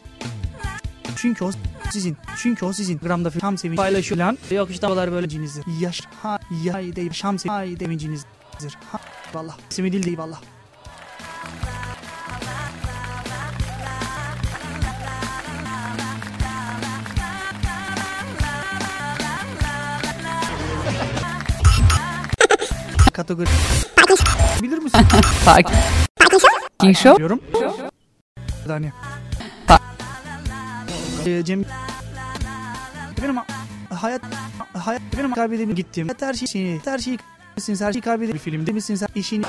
[1.15, 1.51] Çünkü o
[1.91, 2.17] sizin.
[2.37, 2.97] Çünkü o sizin.
[2.99, 4.37] Gramda şam sevinci paylaşıyor lan.
[4.51, 5.63] Yok işte havalar böyle cinizdir.
[5.79, 7.79] Yaş ha ya de şam sevinci hay
[8.59, 8.77] devincinizdir.
[8.91, 8.99] Ha
[9.33, 9.57] vallah.
[9.71, 10.41] İsmi değil değil vallah.
[23.13, 23.49] Kategori
[24.61, 24.99] bilir misin?
[25.45, 27.17] Parking Show.
[27.17, 27.39] Diyorum.
[28.67, 28.93] Saniye.
[29.67, 29.79] Pa-
[31.25, 31.65] Ee, Cem
[33.21, 33.35] benim
[33.89, 34.21] hayat
[34.73, 36.07] hayat benim kaybedebilir gittim.
[36.19, 37.19] Her şey her şeyi
[37.57, 39.43] misiniz her şeyi kaybedebilir bir filmde misiniz her işini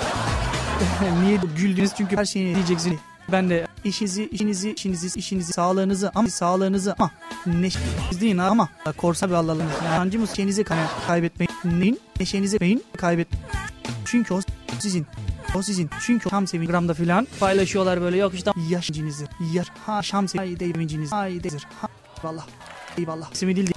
[1.23, 2.99] niye güldünüz çünkü her şeyi diyeceksin.
[3.33, 7.11] Ben de işinizi, işinizi, işinizi, işinizi, sağlığınızı ama sağlığınızı ama
[7.47, 9.63] neşeniz deyin ama korsa bir Allah'ım.
[9.85, 12.01] Yani mı şeyinizi kay- kaybetmeyin.
[12.21, 13.29] Neşenizi beyin kaybet.
[14.05, 14.41] Çünkü o
[14.79, 15.07] sizin.
[15.57, 15.91] O sizin.
[16.01, 19.27] Çünkü tam sevin gramda filan paylaşıyorlar böyle yok işte yaşınızı.
[19.53, 21.13] Yaş ha şam sevin devinciniz.
[21.13, 21.67] Ay dedir.
[21.81, 21.89] Ha
[22.25, 22.47] vallah.
[22.99, 23.33] Eyvallah.
[23.33, 23.71] İsmi değil.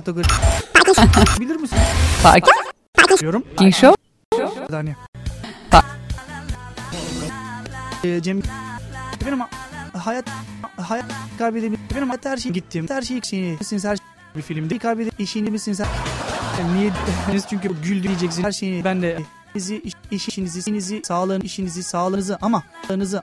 [0.00, 0.26] Kategori
[1.40, 1.78] bilir misin?
[3.20, 3.42] Diyorum.
[3.42, 3.96] Parking Show.
[4.70, 4.96] Saniye.
[5.70, 5.82] Pa-
[8.04, 8.42] Ee, Cem
[9.26, 9.38] benim
[9.92, 10.24] hayat
[10.76, 11.04] hayat
[11.38, 15.20] kaybedebilir benim hayat her şey gittim her şey seni misiniz her şey bir filmde kaybedip
[15.20, 15.86] işini misiniz her
[16.60, 16.90] Yani niye
[17.50, 19.18] çünkü güldü diyeceksin her şeyi ben de
[19.54, 23.22] işinizi, iş, iş- işinizi, işinizi, sağlığın, işinizi, sağlığınızı ama sağlığınızı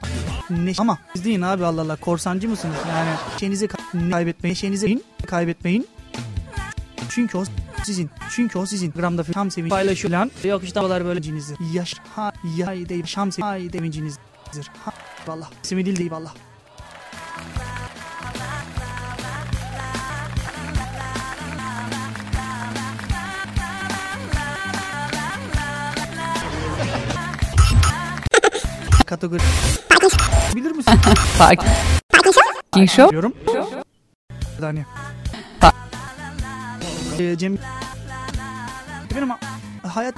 [0.50, 2.76] ne ama siz deyin abi Allah Allah korsancı mısınız?
[2.90, 3.10] Yani
[3.40, 5.88] şeyinizi ka- kaybetmeyin, şeyinizi kaybetmeyin.
[7.10, 7.44] Çünkü o
[7.84, 8.10] sizin.
[8.32, 8.92] Çünkü o sizin.
[8.92, 10.32] Gramda şam sevinci paylaşıyor lan.
[10.44, 11.58] Yok işte havalar böyle cinizdir.
[11.74, 14.72] Yaş ha ya de şam sevinci devincinizdir.
[14.86, 14.92] Ha
[15.28, 15.50] vallah.
[15.64, 16.34] İsmi değil değil vallah.
[29.06, 29.42] Kategori
[30.56, 30.94] bilir misin?
[31.38, 33.10] Parking Show.
[33.12, 33.34] Diyorum.
[34.60, 34.86] Saniye.
[37.20, 37.58] Ee, Cem
[39.16, 39.30] benim
[39.84, 40.16] hayat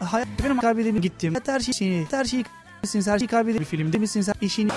[0.00, 1.34] hayat benim kaybedebilir gittim.
[1.46, 2.44] Her şey seni her şeyi
[2.82, 4.70] misiniz her şeyi kaybedebilir bir filmde misiniz işini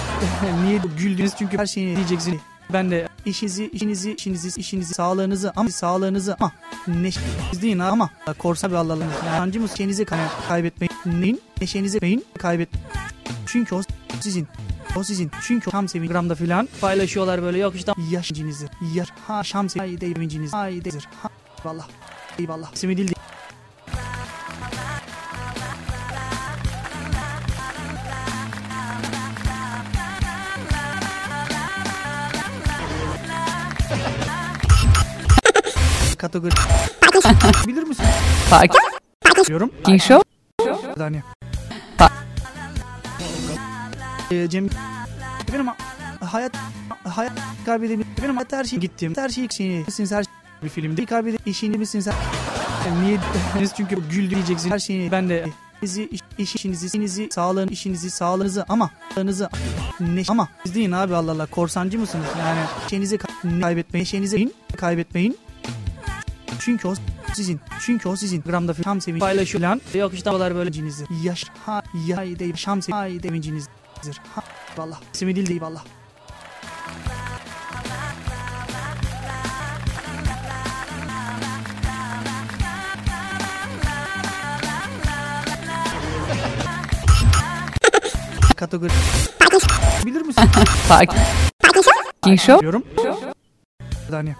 [0.64, 2.40] niye güldünüz çünkü her şeyi diyeceksin.
[2.72, 6.52] Ben de işinizi, işinizi, işinizi, işinizi, sağlığınızı ama sağlığınızı ama
[6.86, 9.02] neşeniz deyin ama korsa bir Allah'ım.
[9.26, 10.92] Yani mı şeyinizi kay- kaybetmeyin.
[11.22, 11.40] Neyin?
[11.60, 12.68] Neşenizi beyin kaybet.
[13.46, 13.82] Çünkü o
[14.20, 14.48] sizin.
[14.96, 15.30] O sizin.
[15.42, 18.66] Çünkü Şam sevincimde filan paylaşıyorlar böyle yok işte yaşıncınızı.
[18.94, 20.52] Yar ha Şam sevinciniz.
[20.52, 21.08] Haydedir.
[21.22, 21.28] Ha
[21.64, 21.88] eyvallah.
[22.38, 22.72] Eyvallah.
[22.74, 23.12] İsmi değil.
[36.18, 36.54] Kategori.
[37.66, 38.04] Bilir misin?
[38.50, 38.80] Sakin
[39.46, 39.70] Diyorum.
[39.98, 40.22] Show.
[40.98, 41.35] Saniye.
[44.30, 44.68] Ee, Cem
[45.52, 45.66] benim
[46.20, 46.52] hayat
[47.04, 47.32] hayat
[47.66, 48.06] kaybedebilir.
[48.22, 49.12] Benim her şey gittim.
[49.16, 52.14] Her şey misin her şey bir filmde kaybedip işini misin sen?
[52.86, 53.18] Yani niye
[53.76, 55.46] çünkü güldüreceksin her şeyini ben de
[55.80, 59.50] sizi iş, iş- işinizi, işinizi, sağlığın, işinizi, sağlığınızı ama sağlığınızı
[60.00, 62.26] ne ama siz deyin abi Allah Allah korsancı mısınız?
[62.38, 62.60] Yani
[62.90, 65.38] şeyinizi ka- kaybetmeyin, şeyinizi kaybetmeyin.
[66.58, 66.94] Çünkü o
[67.34, 67.60] sizin.
[67.80, 68.42] Çünkü o sizin.
[68.42, 69.80] Gramda tam sevinç paylaşıyor lan.
[69.94, 71.04] Yok işte böyle cinizi.
[71.22, 73.44] Yaş ha ya de şam sevinç
[73.96, 74.20] devincinizdir.
[74.34, 74.42] Ha
[74.76, 75.00] vallah.
[75.14, 75.84] İsmi değil değil vallah.
[88.56, 88.90] Kategori.
[90.06, 90.42] Bilir misin?
[90.88, 92.60] Sakin Show.
[92.60, 92.84] Diyorum.
[94.10, 94.36] Saniye.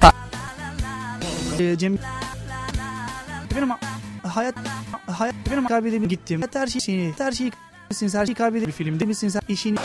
[0.00, 0.12] Ta-
[1.58, 1.98] Ee, Cem
[3.56, 3.68] benim
[4.22, 4.54] hayat
[5.10, 6.42] hayat benim kaybedebilir gittim.
[6.52, 7.52] Her şey şeyini, her şeyi
[7.90, 9.78] misin her şeyi kaybedebilir bir filmde misin sen işini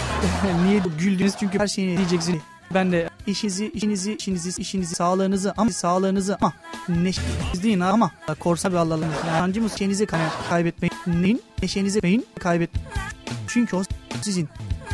[0.66, 2.42] niye güldünüz çünkü her şeyi diyeceksin.
[2.74, 6.52] Ben de işinizi, işinizi, işinizi, işinizi, sağlığınızı ama sağlığınızı ama
[6.88, 9.04] neşeniz deyin ama korsa bir Allah'ım.
[9.26, 9.74] Yancı mısın?
[9.74, 10.92] Neşenizi kay- kaybetmeyin.
[11.06, 11.42] Neyin?
[11.62, 12.70] Neşenizi beyin kaybet.
[13.48, 13.82] Çünkü o
[14.22, 14.48] sizin.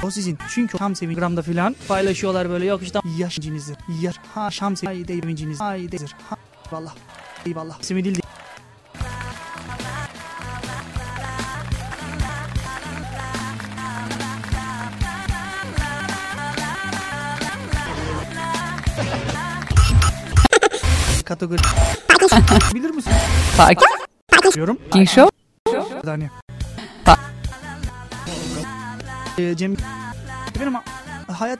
[0.04, 0.38] O sizin.
[0.48, 3.74] Çünkü Şam sevincimde filan paylaşıyorlar böyle yok işte yaşıncınızı.
[4.00, 5.60] Yar ha Şam sevinciniz.
[5.60, 6.14] Haydedir.
[6.30, 6.36] Ha
[6.72, 6.94] vallah.
[7.46, 7.80] Eyvallah.
[7.80, 8.21] İsmi değil.
[21.42, 22.74] Kategori.
[22.74, 23.12] Bilir misin?
[23.56, 23.86] Sakin
[24.54, 24.78] Diyorum.
[25.06, 25.30] Show.
[26.04, 26.30] Saniye.
[27.04, 27.18] Ta-
[29.38, 29.76] Ee, Cem
[30.60, 30.74] benim
[31.28, 31.58] hayat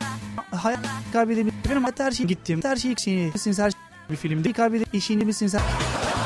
[0.55, 0.79] hayat
[1.13, 1.55] kaybedebilir.
[1.71, 2.61] Benim hayat her şey gittim.
[2.65, 5.61] Her şey şeyini misin her şey bir filmde kaybedip işini misin sen?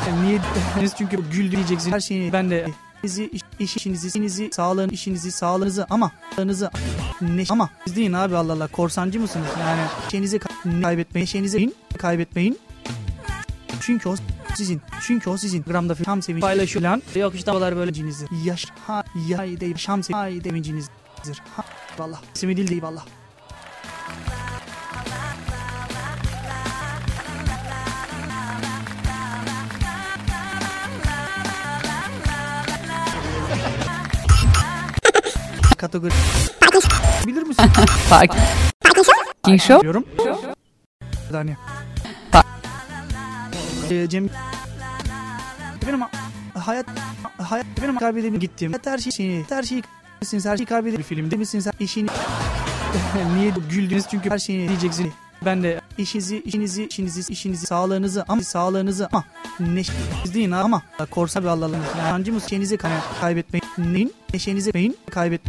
[0.09, 0.39] Yani niye
[0.99, 2.67] çünkü güldüreceksin her şeyini ben de
[3.03, 6.71] sizi iş, iş- işinizi, işinizi, sağlığın, işinizi, sağlığınızı ama sağlığınızı
[7.21, 9.47] ne ama siz deyin abi Allah Allah korsancı mısınız?
[9.61, 12.59] Yani şeyinizi ka- kaybetmeyin, şeyinizi kaybetmeyin.
[13.81, 14.17] Çünkü o
[14.55, 14.83] sizin.
[15.03, 15.63] Çünkü o sizin.
[15.63, 17.03] Gramda tam sevinç paylaşıyor lan.
[17.15, 18.27] Yok işte dolar böyle cinizi.
[18.45, 21.43] Yaş ha ya de şam sevinç hay devincinizdir.
[21.57, 21.65] Ha
[21.99, 22.21] vallah.
[22.35, 23.05] İsmi değil değil vallah.
[35.79, 36.13] Kategori.
[37.27, 37.65] Bilir misin?
[38.09, 39.81] Sakin Show.
[39.81, 40.05] Diyorum.
[41.31, 41.57] Saniye.
[43.91, 44.29] Ee, Cem
[45.87, 46.01] benim
[46.55, 46.87] hayat
[47.39, 48.73] hayat benim kaybedebilir gittim.
[48.85, 49.83] Her şey şeyini, her şeyi
[50.21, 52.09] misin her şeyi kaybedebilir bir filmde misin sen işini
[53.37, 55.13] niye güldünüz çünkü her şeyi diyeceksin.
[55.45, 59.25] Ben de işinizi, işinizi, işinizi, işinizi, sağlığınızı ama sağlığınızı ama
[59.61, 61.49] neşeniz deyin ama korsa bir
[62.33, 62.47] mısın?
[62.47, 63.65] Neşenizi kay- kaybetmeyin.
[63.79, 64.15] Neyin?
[64.35, 65.41] Neşenizi beyin kaybet.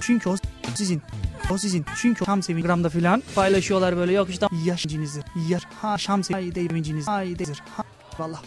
[0.00, 0.36] Çünkü o
[0.74, 1.02] sizin.
[1.50, 1.84] O sizin.
[1.96, 5.22] Çünkü Şam sevincimde filan paylaşıyorlar böyle yok işte yaşıncınızı.
[5.48, 7.08] Yar ha Şam sevinciniz.
[7.08, 7.62] Haydedir.
[7.76, 7.82] Ha
[8.18, 8.42] vallah.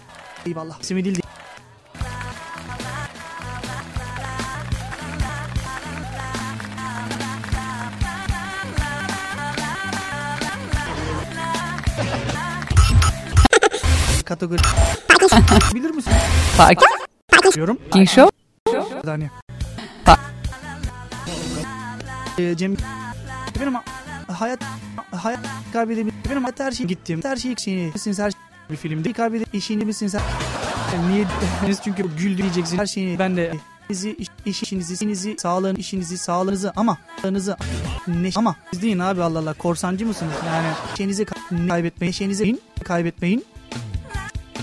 [0.45, 0.81] Eyvallah.
[0.81, 1.19] İsmi değil.
[14.25, 14.61] Kategori.
[15.75, 16.13] Bilir misin?
[16.57, 16.87] Sakin
[17.55, 17.77] Diyorum.
[18.05, 18.29] Show.
[19.05, 19.29] Saniye.
[22.57, 22.75] Cem
[23.59, 23.73] benim
[24.27, 24.59] hayat
[25.11, 25.39] hayat
[25.73, 26.13] kaybedebilir.
[26.29, 27.19] Benim hayat her şey gittim.
[27.23, 28.39] Her şey şeyini misin her şey
[28.71, 29.91] bir filmde kaybedip işini?
[30.93, 31.25] Yani niye
[31.83, 33.53] çünkü güldüreceksin her şeyini ben de
[33.87, 37.57] sizi iş, iş- işinizi, işinizi, sağlığın, işinizi, sağlığınızı ama sağlığınızı
[38.07, 40.33] ne ama siz deyin abi Allah Allah korsancı mısınız?
[40.47, 43.45] Yani şeyinizi ka- kaybetmeyin, şeyinizi kaybetmeyin.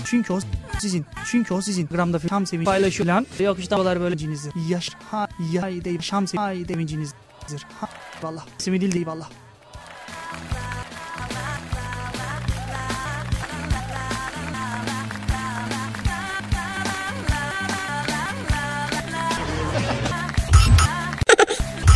[0.05, 0.39] Çünkü o
[0.79, 1.05] sizin.
[1.25, 1.87] Çünkü o sizin.
[1.87, 3.27] Gramda tam sevinç paylaşıyor lan.
[3.39, 4.49] Yok işte böyle cinizi.
[4.69, 6.67] Yaş ha ya de şam sevinç hay
[7.49, 7.67] devincinizdir.
[7.81, 7.89] Ha
[8.23, 8.45] vallah.
[8.59, 9.29] İsmi değil değil vallah.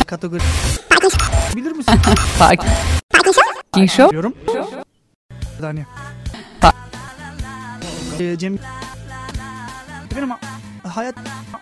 [0.06, 0.40] Kategori.
[1.56, 1.94] Bilir misin?
[2.38, 4.10] Sakin Show.
[4.10, 4.34] Diyorum.
[8.20, 8.58] Ee, Cem
[10.16, 10.30] benim
[10.82, 11.14] hayat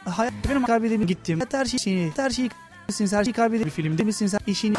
[0.05, 1.40] hayat benim kaybedebilir gittim.
[1.52, 2.50] Her şey her şeyi
[2.88, 3.12] misiniz?
[3.12, 4.34] Her şeyi kaybeder bir filmde misiniz?
[4.46, 4.76] İşini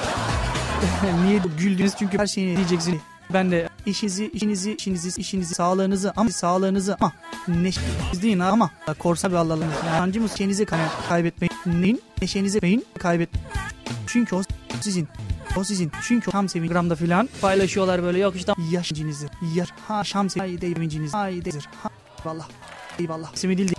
[1.25, 1.93] niye güldünüz?
[1.99, 3.01] Çünkü her şeyi diyeceksin
[3.33, 7.11] ben de işinizi işinizi işinizi işinizi sağlığınızı ama sağlığınızı ama
[7.47, 10.65] neşeniz değil ama korsa bir Allah'ım yancımız şeyinizi
[11.09, 11.53] kaybetmeyin.
[11.65, 12.01] Neyin?
[12.21, 13.29] Neşenizi beyin kaybet.
[14.07, 14.41] Çünkü o
[14.81, 15.07] sizin
[15.57, 15.91] o sizin.
[16.07, 18.19] Çünkü tam sevin gramda filan paylaşıyorlar böyle.
[18.19, 21.89] Yok işte yaşıncınızı yar ha şam sevin devinciniz ay dezir ha
[22.25, 22.47] vallah
[22.99, 23.33] eyvallah.
[23.33, 23.73] İsmi değil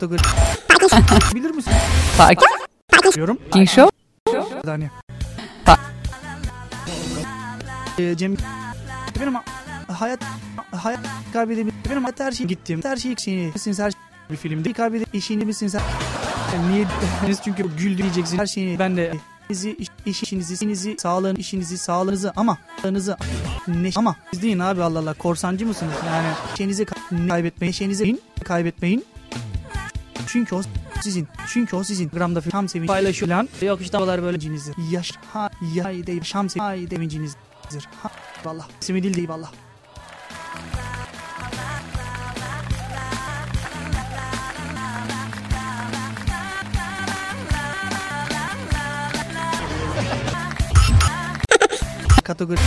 [0.00, 0.22] kategori
[1.34, 1.72] bilir misin?
[3.14, 3.36] Diyorum.
[3.36, 3.90] Parking Show.
[4.64, 4.90] Saniye.
[5.66, 5.78] Pa-
[7.98, 8.36] Ee, Cem
[9.20, 9.34] benim
[9.88, 10.20] hayat
[10.76, 11.00] hayat
[11.32, 15.14] kaybedebilir benim hayat her şey gittim her şey şeyini misiniz her şey bir filmde kaybedip
[15.14, 15.74] işini misiniz
[16.70, 16.84] niye
[17.44, 19.12] çünkü güldü diyeceksin her şeyi ben de
[19.50, 23.16] işinizi, iş, işinizi, işinizi, sağlığın, işinizi, sağlığınızı ama sağlığınızı
[23.68, 25.92] ne ama siz deyin abi Allah Allah korsancı mısınız?
[26.06, 29.04] Yani şeyinizi ka- kaybetmeyin, şeyinizi kaybetmeyin.
[30.32, 30.62] Çünkü o
[31.02, 31.28] sizin.
[31.48, 32.08] Çünkü o sizin.
[32.08, 33.48] Gramda tam sevin paylaşıyor lan.
[33.62, 34.72] Yok işte böyle cinizi.
[34.90, 37.36] Yaş ha ya de şam sevin ay devinciniz.
[38.02, 38.10] Ha
[38.44, 38.68] vallah.
[38.80, 39.52] İsmi değil değil vallah.
[52.24, 52.58] Kategori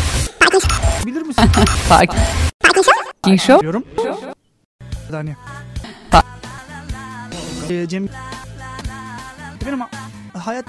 [1.06, 1.43] bilir misin?
[1.89, 3.62] Parking Show.
[3.62, 3.84] Diyorum.
[5.12, 5.36] Saniye.
[7.67, 8.10] Cem
[9.65, 9.80] benim
[10.34, 10.65] hayat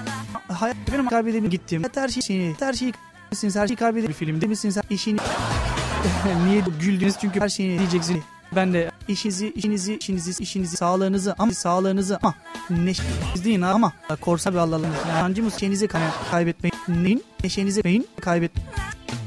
[0.48, 1.82] hayat benim kaybedebilir gittim.
[1.94, 2.92] Her şey şeyini her şeyi
[3.30, 5.18] misiniz her şeyi kaybeder bir filmde misiniz işini
[6.46, 7.14] niye güldünüz?
[7.20, 8.22] Çünkü her şeyi diyeceksin.
[8.56, 12.34] Ben de işinizi işinizi işinizi işinizi sağlığınızı ama sağlığınızı ama
[12.70, 15.88] neşeniz değil ama korsa bir Allah'ım yancımız şeyinizi
[16.30, 17.24] kaybetmeyin.
[17.42, 18.52] Neşenizi beyin kaybet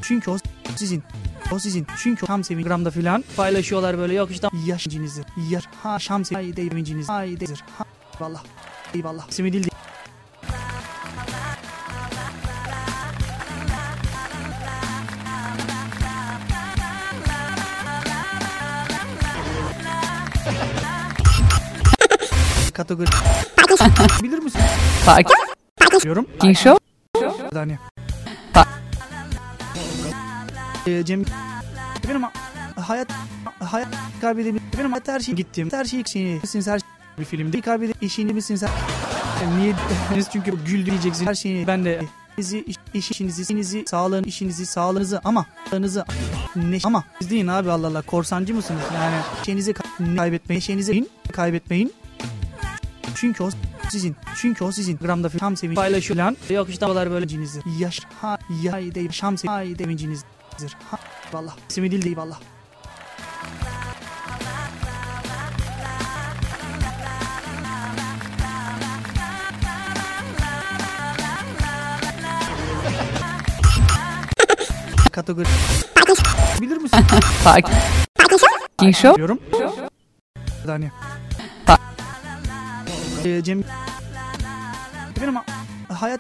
[0.02, 0.38] çünkü o
[0.76, 1.04] sizin
[1.52, 6.26] o sizin çünkü tam sevin gramda filan paylaşıyorlar böyle yok işte yaşıncınızı yar ha şam
[6.26, 7.84] sevin ay dezir ha
[8.20, 8.44] vallah
[8.94, 9.68] eyvallah ismi değil
[22.78, 23.10] kategori
[24.24, 24.62] bilir misin?
[26.04, 26.26] Diyorum.
[26.26, 26.78] Parking Show.
[27.54, 27.80] Saniye.
[30.88, 31.24] Cem
[32.10, 32.22] benim
[32.76, 33.08] hayat
[33.60, 33.88] hayat
[34.22, 36.88] kaybedebilir benim hayat her şey gittim her şey şeyini misiniz her şey
[37.20, 39.74] bir filmde kaybedip işini misiniz her niye
[40.32, 42.02] çünkü güldü diyeceksin her şeyi ben de
[42.38, 46.06] işinizi, iş, işinizi, işinizi, sağlığın, işinizi, sağlığınızı ama sağlığınızı
[46.56, 48.82] ne ama siz deyin abi Allah Allah korsancı mısınız?
[48.96, 51.94] Yani şeyinizi ka- kaybetmeyin, şeyinizi kaybetmeyin.
[53.16, 53.50] Çünkü o
[53.92, 54.16] sizin.
[54.36, 54.98] Çünkü o sizin.
[54.98, 56.38] Gramda tam sevin paylaşıyor lan.
[56.50, 57.60] Yok işte onlar böyle cinizi.
[57.80, 59.80] Yaş ha ya de şam sevin ay
[60.60, 60.84] devinciniz.
[60.92, 60.98] Ha
[61.34, 61.56] vallah.
[61.70, 62.40] İsmi değil değil vallah.
[75.12, 75.46] Kategori
[76.62, 77.00] bilir misin?
[77.44, 79.16] Parking Show.
[79.16, 79.40] Diyorum.
[80.66, 80.92] Saniye.
[81.68, 81.78] Pa-
[83.26, 83.64] Ee, Cem
[85.22, 85.36] benim
[85.90, 86.20] hayat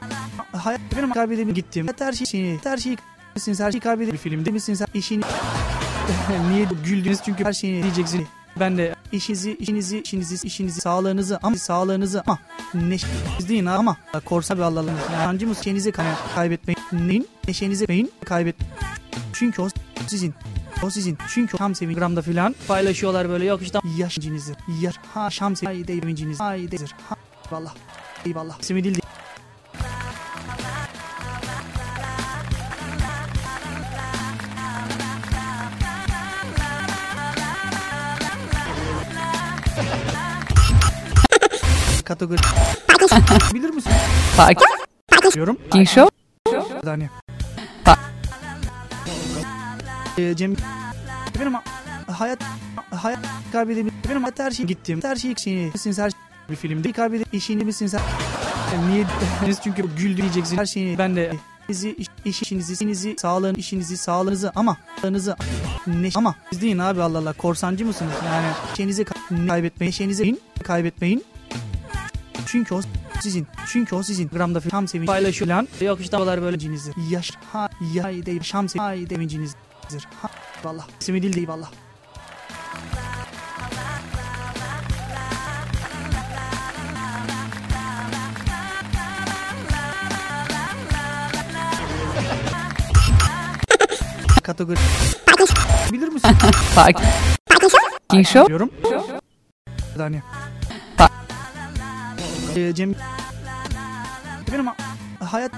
[0.57, 1.87] hayat benim kaybedebilir gittim.
[1.99, 2.97] Her şey şeyini her şeyi
[3.37, 5.23] misiniz her şeyi kaybeder bir filmde misiniz işini
[6.49, 8.27] niye güldünüz çünkü her şeyi diyeceksin
[8.59, 12.39] ben de işinizi işinizi işinizi işinizi sağlığınızı ama sağlığınızı ama
[12.73, 15.91] neşeniz değil ama korsa bir Allah'ım yancımız şeyinizi
[16.35, 18.55] kaybetmeyin neyin neşenizi beyin kaybet
[19.33, 19.69] çünkü o
[20.07, 20.33] sizin
[20.83, 25.55] o sizin çünkü tam sevin gramda filan paylaşıyorlar böyle yok işte yaşıncınızı yar ha şam
[25.55, 27.15] sevin devinciniz ay dezir ha
[27.51, 27.75] vallah
[28.25, 28.83] eyvallah ismi
[42.17, 42.41] kategori
[43.53, 43.91] bilir misin?
[45.33, 45.55] Diyorum.
[45.55, 46.09] Parking Show.
[46.83, 47.09] Saniye.
[50.17, 50.55] Ee, Cem
[51.39, 51.53] benim
[52.07, 52.39] hayat
[52.91, 53.19] hayat
[53.51, 57.33] kaybedebilir benim hayat her şey gittim her şey şeyini misiniz her şey bir filmde kaybedip
[57.33, 58.01] işini misiniz her
[58.89, 59.05] niye
[59.63, 61.31] çünkü güldü diyeceksin her şeyi ben de
[61.69, 61.95] işinizi,
[62.25, 65.35] iş, işinizi, işinizi, sağlığın, işinizi, sağlığınızı ama sağlığınızı
[65.87, 68.11] ne ama siz deyin abi Allah Allah korsancı mısınız?
[68.25, 68.47] Yani
[68.77, 71.23] şeyinizi ka- kaybetmeyin, şeyinizi kaybetmeyin.
[72.47, 72.81] Çünkü o
[73.21, 73.47] sizin.
[73.67, 74.29] Çünkü o sizin.
[74.29, 75.67] Gramda tam sevin paylaşıyor lan.
[75.81, 76.91] Yok işte onlar böyle cinizi.
[77.09, 79.55] Yaş ha ya de şam sevin ay devinciniz.
[80.21, 80.29] Ha
[80.63, 80.87] vallah.
[81.01, 81.71] İsmi değil değil vallah.
[94.43, 94.79] kategori
[95.91, 96.29] bilir misin?
[96.75, 98.47] Parking Show.
[98.47, 98.69] diyorum.
[99.99, 100.21] Yani.
[102.57, 102.93] Ee, Cem
[104.51, 104.65] benim
[105.19, 105.51] hayat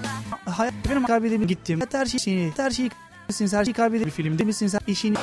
[0.46, 1.80] hayat benim kaybedip gittim.
[1.92, 2.92] Her şey her şeyi
[3.28, 5.18] misiniz her şeyi kaybedip bir filmde misiniz işini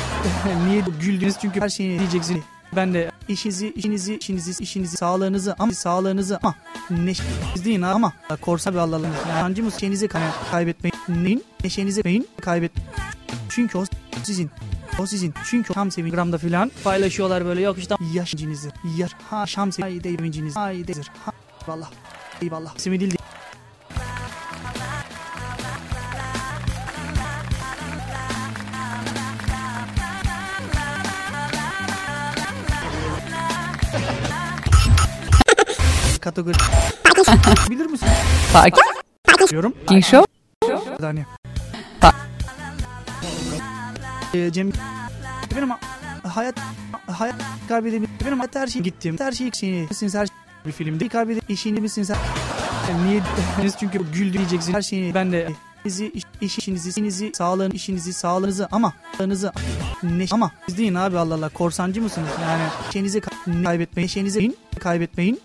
[0.66, 2.42] niye güldünüz çünkü her şeyi diyeceksin.
[2.76, 6.54] Ben de işinizi, işinizi, işinizi, işinizi, sağlığınızı ama sağlığınızı ama
[6.90, 9.04] neşeniz değil ama korsa bir Allah'ım.
[9.04, 10.94] Yani sancımız şeyinizi kay- kaybetmeyin.
[11.08, 11.44] Neyin?
[11.64, 12.72] Neşenizi beyin kaybet.
[13.48, 13.84] Çünkü o
[14.22, 14.50] sizin.
[14.98, 15.34] O sizin.
[15.50, 18.70] Çünkü tam sevin filan paylaşıyorlar böyle yok işte yaşıncınızı.
[18.96, 20.56] Yaş ha şam sevin devinciniz.
[20.56, 21.10] Ay dezir.
[21.24, 21.32] Ha
[21.68, 21.90] eyvallah.
[22.42, 22.76] Eyvallah.
[22.76, 23.14] İsmi değil.
[36.20, 36.56] Kategori
[37.70, 38.08] bilir misin?
[39.50, 39.72] diyorum.
[39.72, 40.26] Parking Show.
[41.02, 41.24] Yani.
[44.34, 44.72] Ee, Cem
[45.56, 45.70] benim
[46.22, 46.54] hayat
[47.06, 47.34] hayat
[47.68, 49.16] kaybedip benim hayat her şey gittim.
[49.18, 52.18] Her şey şeyini misiniz her şey bir filmde kaybedip işini misiniz her
[52.90, 53.22] Yani niye
[53.80, 55.48] çünkü güldü diyeceksin her şeyi ben de
[55.84, 59.52] izi iş, iş- işinizi işinizi sağlığın işinizi sağlığınızı ama sağlığınızı
[60.02, 62.62] ne ama siz deyin abi Allah Allah korsancı mısınız yani
[62.92, 65.40] şeyinizi ka- kaybetmeyin şeyinizi kaybetmeyin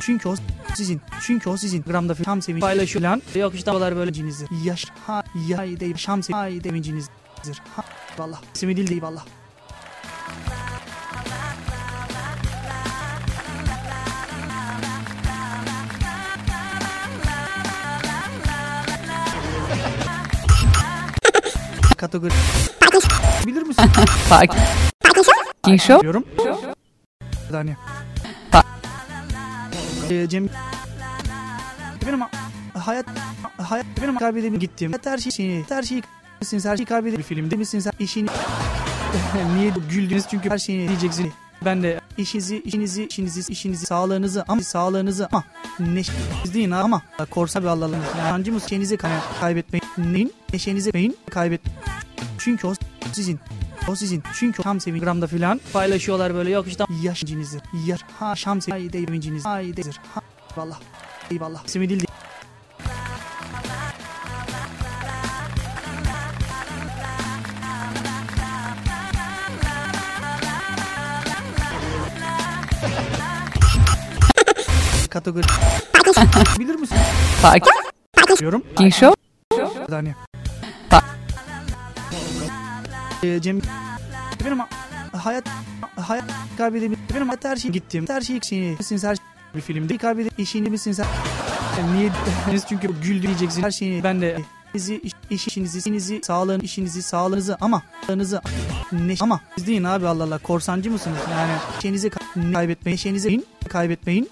[0.00, 0.34] çünkü o
[0.74, 1.00] sizin.
[1.22, 1.82] Çünkü o sizin.
[1.82, 3.22] Gramda tam sevinç paylaşıyor lan.
[3.34, 4.46] Yok işte havalar böyle cinizi.
[4.64, 6.64] Yaş ha yay değil şam sevinç ay
[7.44, 7.62] devincinizdir.
[7.76, 7.82] Ha
[8.18, 8.40] vallah.
[8.54, 9.24] İsmi değil değil vallah.
[21.96, 22.32] Kategori
[23.46, 23.84] bilir misin?
[24.28, 26.00] Parking Show.
[26.00, 26.24] diyorum.
[27.52, 27.76] Yani.
[28.52, 28.64] Pa-
[30.10, 30.48] Ee, Cem
[32.06, 32.20] benim
[32.74, 33.06] hayat
[33.58, 34.92] hayat benim kaybedip gittim.
[35.04, 36.02] Her şey şeyini her şeyi
[36.40, 38.28] misiniz her şeyi kaybedip bir filmde misiniz işini
[39.56, 41.32] niye güldünüz çünkü her şeyi diyeceksin.
[41.64, 45.44] Ben de işinizi, işinizi, işinizi, işinizi, sağlığınızı ama sağlığınızı ama
[45.78, 47.92] neşeniz değil ama korsa bir Allah'ım.
[47.92, 49.10] Yani sancımız şeyinizi kay-
[49.40, 49.84] kaybetmeyin.
[50.12, 50.32] Neyin?
[50.52, 51.60] Neşenizi beyin kaybet.
[52.38, 52.74] Çünkü o
[53.12, 53.40] sizin.
[53.88, 54.22] O sizin.
[54.34, 57.60] Çünkü tam sevin gramda filan paylaşıyorlar böyle yok işte yaşıncınızı.
[57.86, 59.46] Yaş ha şam sevin devinciniz.
[59.46, 60.00] Ay dezir.
[60.14, 60.20] Ha
[60.56, 60.80] eyvallah.
[61.30, 61.64] Eyvallah.
[61.66, 62.04] İsmi değil.
[78.40, 78.62] Diyorum.
[78.74, 79.14] Parking Show.
[79.92, 80.14] Yani.
[80.90, 81.02] Pa-
[83.22, 83.60] Ee, Cem
[84.44, 84.58] benim
[85.12, 85.44] hayat
[85.96, 86.24] hayat
[86.58, 88.04] kaybedip benim her şey gittim.
[88.08, 88.36] Her şey
[88.78, 89.24] misiniz her şey
[89.54, 91.06] bir filmde kaybedip işini misiniz her
[91.78, 92.64] Yani niye diyeceksiniz?
[92.68, 94.36] çünkü güldü diyeceksin her şeyi ben de
[94.74, 98.40] izi iş, iş- işinizi işinizi sağlığın işinizi sağlığınızı ama sağlığınızı
[98.92, 104.30] ne ama siz deyin abi Allah Allah korsancı mısınız yani şeyinizi ka- kaybetmeyin şeyinizi kaybetmeyin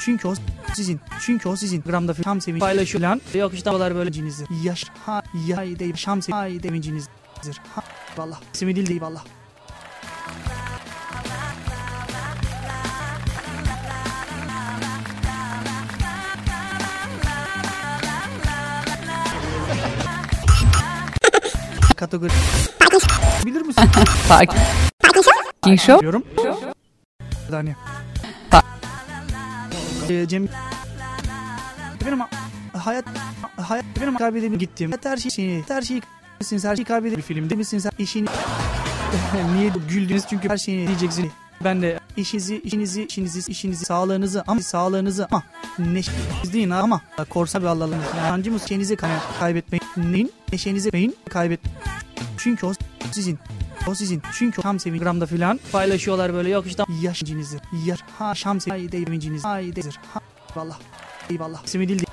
[0.00, 0.34] çünkü o
[0.74, 1.00] sizin.
[1.20, 1.82] Çünkü o sizin.
[1.82, 3.20] Gramda tam sevinç paylaşıyor lan.
[3.34, 4.44] Yok işte havalar böyle cinizi.
[4.62, 7.60] Yaş ha yay değil şam sevinç ay devincinizdir.
[7.74, 7.82] Ha
[8.16, 8.40] vallah.
[8.54, 9.24] İsmi değil değil vallah.
[21.96, 22.32] Kategori
[23.46, 23.84] bilir misin?
[24.28, 26.00] Parking Show.
[26.00, 26.24] diyorum.
[27.52, 27.74] Yani.
[30.08, 30.48] Ee, Cem
[32.06, 32.18] benim
[32.72, 33.04] hayat
[33.56, 34.90] hayat benim kaybedip gittim.
[35.04, 36.02] Her şey şeyini her şeyi
[36.40, 38.28] misiniz her şeyi kaybedip bir filmde misiniz işini
[39.54, 41.30] niye güldünüz çünkü her şeyi diyeceksin.
[41.64, 45.42] Ben de işinizi, işinizi, işinizi, işinizi, sağlığınızı ama sağlığınızı ama
[45.78, 47.00] neşeniz değil ama
[47.30, 47.92] korsa bir Allah'ım.
[47.92, 50.12] Yani sancımız şeyinizi kay- kaybetmeyin.
[50.12, 50.32] Neyin?
[50.52, 51.60] Neşenizi beyin kaybet.
[52.38, 52.72] Çünkü o
[53.12, 53.38] sizin.
[53.88, 54.22] O sizin.
[54.38, 57.58] Çünkü tam sevin gramda filan paylaşıyorlar böyle yok işte yaşıncınızı.
[57.86, 59.44] Yaş ha şam sevin devinciniz.
[59.44, 60.00] Ay dezir.
[60.14, 60.20] Ha
[60.56, 60.78] eyvallah.
[61.30, 61.64] Eyvallah.
[61.64, 62.04] İsmi değil.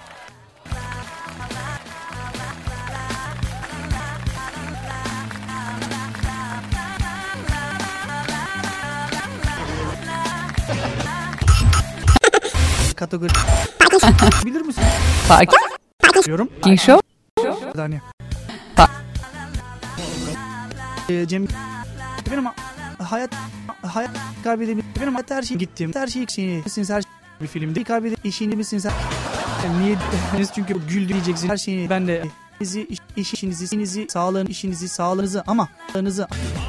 [12.95, 13.34] Kategori
[14.45, 14.84] bilir misin?
[16.26, 16.47] diyorum.
[16.61, 17.01] Parking Show.
[17.78, 18.01] Yani.
[21.10, 21.47] Ee, Cem
[22.32, 22.45] benim
[22.99, 23.32] hayat
[23.82, 24.10] hayat
[24.43, 25.91] kaybedip benim her şey gittim.
[25.93, 28.86] Her şey şeyini misiniz her şey bir filmde kaybedip işini misiniz
[29.80, 30.49] niye diyeceksiniz?
[30.56, 32.24] çünkü güldü diyeceksin her şeyi ben de
[32.60, 36.28] izi iş, iş- işinizi işinizi sağlığın işinizi sağlığınızı ama sağlığınızı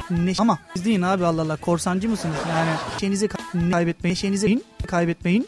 [0.09, 2.69] ne ama siz deyin abi Allah Allah korsancı mısınız yani
[2.99, 5.47] şeyinizi ka- kaybetmeyin şeyinizi kaybetmeyin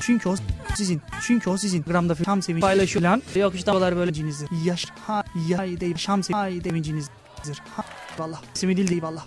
[0.00, 0.36] çünkü o
[0.74, 1.02] sizin.
[1.22, 1.82] Çünkü o sizin.
[1.82, 3.22] Gramda şam sevinci paylaşıyor lan.
[3.34, 4.48] Yok işte böyle cinizdir.
[4.64, 6.94] Yaş ha ya de şam sevinci
[7.38, 7.62] sevincinizdir.
[7.76, 7.84] Ha
[8.18, 8.42] vallah.
[8.54, 9.26] İsmi değil değil vallah.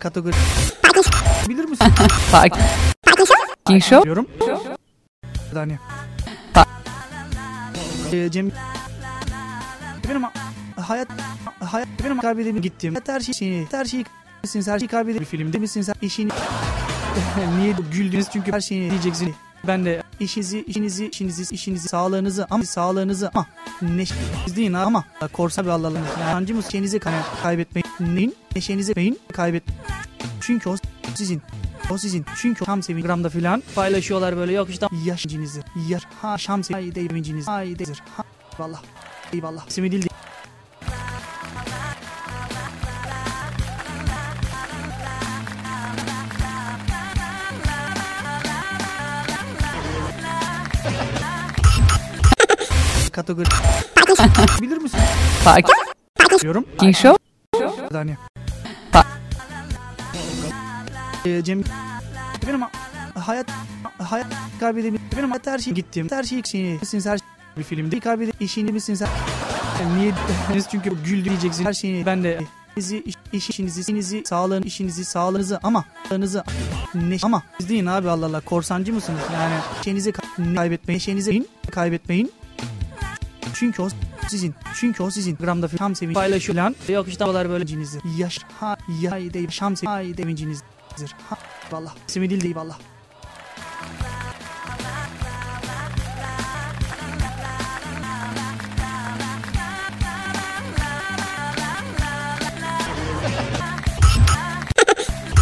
[0.00, 0.34] Kategori.
[1.48, 1.86] Bilir misin?
[2.32, 4.02] Parking Show.
[4.02, 4.26] Diyorum.
[5.54, 5.78] Daniye.
[8.12, 8.50] Ee, Cem
[10.08, 10.22] benim
[10.76, 11.08] hayat
[11.60, 12.94] hayat benim kaybedelim gittim.
[13.06, 14.04] Her şey her şeyi
[14.42, 16.30] misin her şeyi kaybedip bir filmde misin sen işini
[17.58, 19.34] niye güldünüz çünkü her şeyi diyeceksin.
[19.66, 23.46] Ben de işinizi, işinizi, işinizi, işinizi, sağlığınızı ama sağlığınızı ama
[23.82, 28.34] neşeniz değil ama korsa bir Allah'ın yancı mı şeyinizi kay- kaybetmeyin.
[28.56, 29.62] Neşenizi beyin kaybet.
[30.40, 30.76] Çünkü o
[31.14, 31.42] sizin.
[31.90, 32.26] O sizin.
[32.36, 35.60] Çünkü tam sevin gramda filan paylaşıyorlar böyle yok işte yaşıncınızı.
[35.88, 37.48] Yar ha şam sevinciniz.
[37.48, 38.02] Ay dedir.
[38.16, 38.22] Ha
[38.58, 38.82] vallah.
[39.32, 39.68] Eyvallah.
[39.68, 39.90] İsmi
[53.30, 53.48] Kategori.
[54.62, 55.00] Bilir misin?
[56.42, 56.64] Diyorum.
[56.78, 57.16] Parking Show.
[57.94, 58.16] Daniye.
[58.92, 59.04] Ta-
[61.26, 61.62] Ee, Cem
[62.46, 62.60] benim
[63.14, 63.46] hayat
[63.98, 64.26] hayat
[64.60, 67.18] kaybedelim benim hayat her şey gittim her şey şeyini misin her
[67.58, 69.08] bir filmde kaybedip işini misin sen
[69.98, 70.12] niye
[70.70, 72.38] çünkü güldüreceksin her şeyini ben de
[72.76, 73.02] işinizi,
[73.32, 76.44] iş, işinizi, işinizi, sağlığını, işinizi, sağlığınızı ama sağlığınızı
[76.94, 79.20] ne ama siz deyin abi Allah Allah korsancı mısınız?
[79.34, 79.54] Yani
[79.84, 82.32] şeyinizi ka- kaybetmeyin, şeyinizi kaybetmeyin.
[83.60, 83.88] Çünkü o
[84.28, 84.54] sizin.
[84.74, 85.36] Çünkü o sizin.
[85.36, 86.76] Gramda şam sevinci paylaşıyor lan.
[86.88, 88.02] Yok işte dolar böyle cinizdir.
[88.18, 91.14] Yaş ha ya de şam sevinci sevincinizdir.
[91.30, 91.38] Ha
[91.72, 91.94] vallah.
[92.08, 92.78] İsmi değil değil vallah.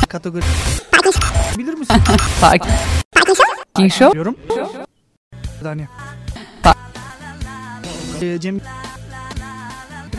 [0.09, 0.45] Kategori.
[1.59, 1.97] Bilir misin?
[2.41, 4.13] Parking Show.
[4.13, 4.37] Diyorum.
[5.65, 5.89] Daniye.
[8.23, 8.61] Ee, Cem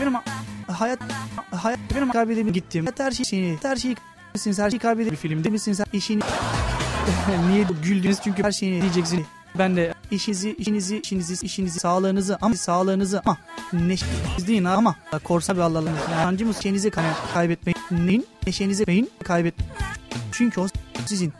[0.00, 0.14] benim
[0.66, 0.98] hayat
[1.50, 2.86] hayat benim kaybedelim gittim.
[2.98, 3.96] Her şey her şeyi
[4.34, 6.22] misin her şeyi kaybedip bir filmde misin sen işini
[7.50, 9.26] niye güldünüz çünkü her şeyi diyeceksin.
[9.58, 13.36] Ben de işinizi, işinizi, işinizi, işinizi, sağlığınızı ama sağlığınızı ama
[13.72, 14.94] neşeniz değil ama
[15.24, 15.90] korsa bir Allah'ın
[16.20, 18.06] yancı mı şeyinizi kay- kaybetmeyin.
[18.06, 18.26] Neyin?
[18.46, 19.54] Neşenizi beyin kaybet.
[20.32, 20.66] Çünkü o
[21.06, 21.32] sizin.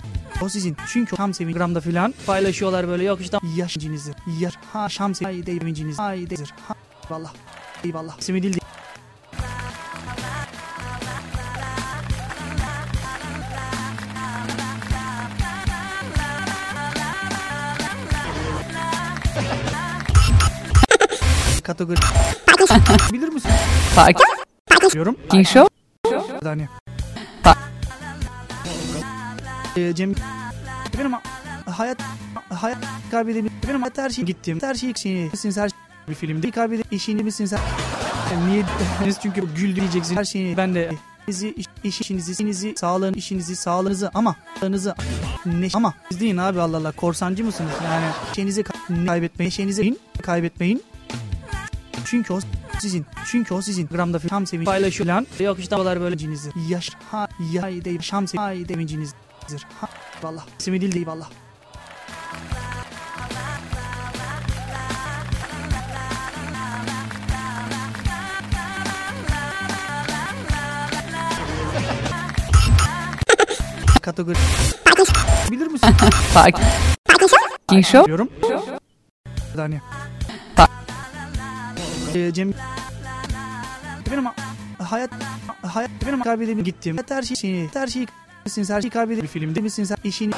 [0.43, 0.77] O sizin.
[0.93, 4.13] Çünkü tam sevin gramda filan paylaşıyorlar böyle yok işte yaşıncınızı.
[4.41, 6.01] Yar ha şam sevinciniz.
[6.01, 6.55] Ay dedir.
[6.69, 6.75] Ha
[7.11, 7.33] vallah.
[7.85, 8.19] Eyvallah.
[8.19, 8.57] İsmi değil.
[21.63, 21.97] Kategori.
[23.13, 23.51] Bilir misin?
[24.93, 25.17] Diyorum.
[25.29, 25.69] Parking Show.
[26.45, 26.69] Daniye.
[29.81, 30.15] Ee, Cem
[30.99, 31.13] benim
[31.67, 31.99] hayat
[32.49, 32.79] hayat
[33.11, 35.71] kaybedelim benim hayat her şey gittim her şey şeyini misin her
[36.09, 37.61] bir filmde kaybedip işini misin sen
[38.49, 38.65] niye
[39.23, 40.91] çünkü güldüreceksin her şeyini ben de
[41.29, 41.55] işinizi,
[41.85, 44.95] iş, işinizi, işinizi, sağlığını, işinizi, sağlığınızı ama sağlığınızı
[45.47, 47.71] ne ama siz deyin abi Allah Allah korsancı mısınız?
[47.85, 50.83] Yani şeyinizi ka- kaybetmeyin, şeyinizi kaybetmeyin.
[52.05, 52.41] Çünkü o
[52.81, 53.07] sizin.
[53.27, 53.87] Çünkü o sizin.
[53.87, 55.27] Gramda şam sevinci paylaşıyor lan.
[55.41, 56.53] Yok işte böyle cinizdir.
[56.69, 58.27] Yaş ha ya de şam
[59.49, 59.67] sevincinizdir.
[59.81, 59.89] Ha
[60.23, 60.47] vallah.
[60.59, 61.31] İsmi değil değil vallah.
[74.03, 74.37] Kategori.
[75.51, 75.89] Bilir misin?
[76.35, 78.07] Parking Show.
[78.07, 78.29] Diyorum.
[79.57, 79.81] Daniye.
[80.57, 80.69] Ta-
[82.15, 82.53] Ee, Cem
[84.11, 84.25] benim
[84.79, 85.11] hayat
[85.67, 86.97] hayat benim kaybedelim gittim.
[87.09, 88.07] Her şey her şeyi
[88.45, 90.33] misin her şeyi kaybedip bir filmde misin sen işini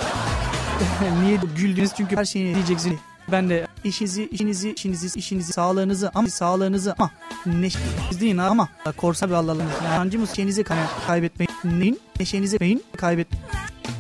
[1.23, 2.99] niye güldünüz çünkü her şeyi diyeceksin.
[3.33, 7.11] Ben de işinizi, işinizi, işinizi, işinizi, sağlığınızı ama sağlığınızı ama
[7.47, 11.51] neşeniz değil ama korsa bir Allah'ın yancı mı şeyinizi kay- kaybetmeyin.
[11.65, 12.01] Neyin?
[12.21, 13.27] Neşenizi beyin kaybet.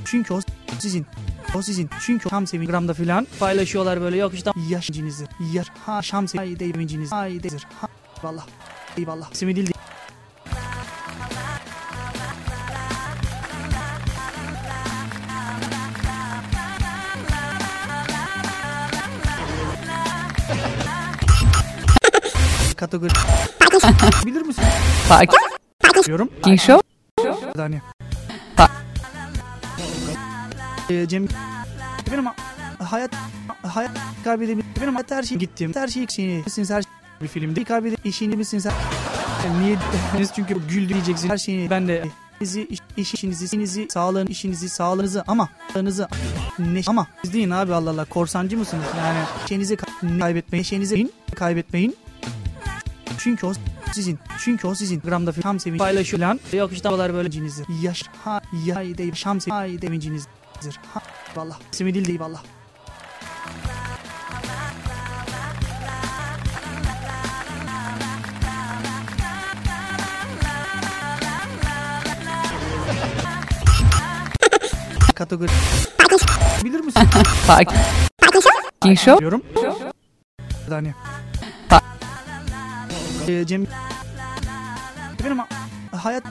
[0.04, 0.40] Çünkü o
[0.78, 1.06] sizin.
[1.54, 1.90] O sizin.
[2.06, 5.26] Çünkü tam sevin gramda filan paylaşıyorlar böyle yok işte yaşıncınızı.
[5.52, 7.12] Yar ha şam sevinciniz.
[7.12, 7.66] Ay dedir.
[7.80, 7.88] Ha
[8.22, 8.46] vallah.
[8.96, 9.32] Eyvallah.
[9.32, 9.71] İsmi değil.
[26.06, 26.28] Diyorum.
[26.28, 26.82] Parking Show.
[27.58, 27.82] Daniye.
[28.56, 28.70] Ta-
[30.90, 31.26] Ee, Cem
[32.12, 32.24] benim
[32.78, 33.10] hayat
[33.62, 33.90] hayat
[34.24, 36.84] kaybedelim benim hayat her şey gittim her şey şeyini misin her
[37.22, 38.72] bir filmde kaybedip işini misin sen?
[39.62, 39.76] Niye?
[40.36, 41.70] Çünkü güldüreceksin her şeyi.
[41.70, 42.04] Ben de
[42.40, 46.08] işinizi, iş, iş- işinizi, işinizi, sağlığın, işinizi, sağlığınızı ama sağlığınızı
[46.58, 48.84] ne ama siz deyin abi Allah Allah korsancı mısınız?
[48.98, 51.96] Yani şeyinizi ka- kaybetmeyin, şeyinizi kaybetmeyin.
[53.18, 53.52] Çünkü o
[53.92, 54.18] sizin.
[54.38, 55.00] Çünkü o sizin.
[55.00, 56.40] Gramda tam sevinç paylaşıyor lan.
[56.52, 57.64] Yok işte havalar böyle cinizi.
[57.82, 60.78] Yaş ha ya değil şam sevinç ha devincinizdir.
[60.94, 61.00] Ha
[61.36, 61.58] vallah.
[61.72, 62.42] İsmi değil değil vallah.
[75.14, 75.50] Kategori.
[76.64, 77.02] Bilir misin?
[77.46, 79.20] Parking Show.
[79.20, 79.42] Diyorum.
[80.68, 80.94] Saniye.
[83.28, 83.66] Ee, Cem
[85.24, 85.38] benim
[85.92, 86.24] hayat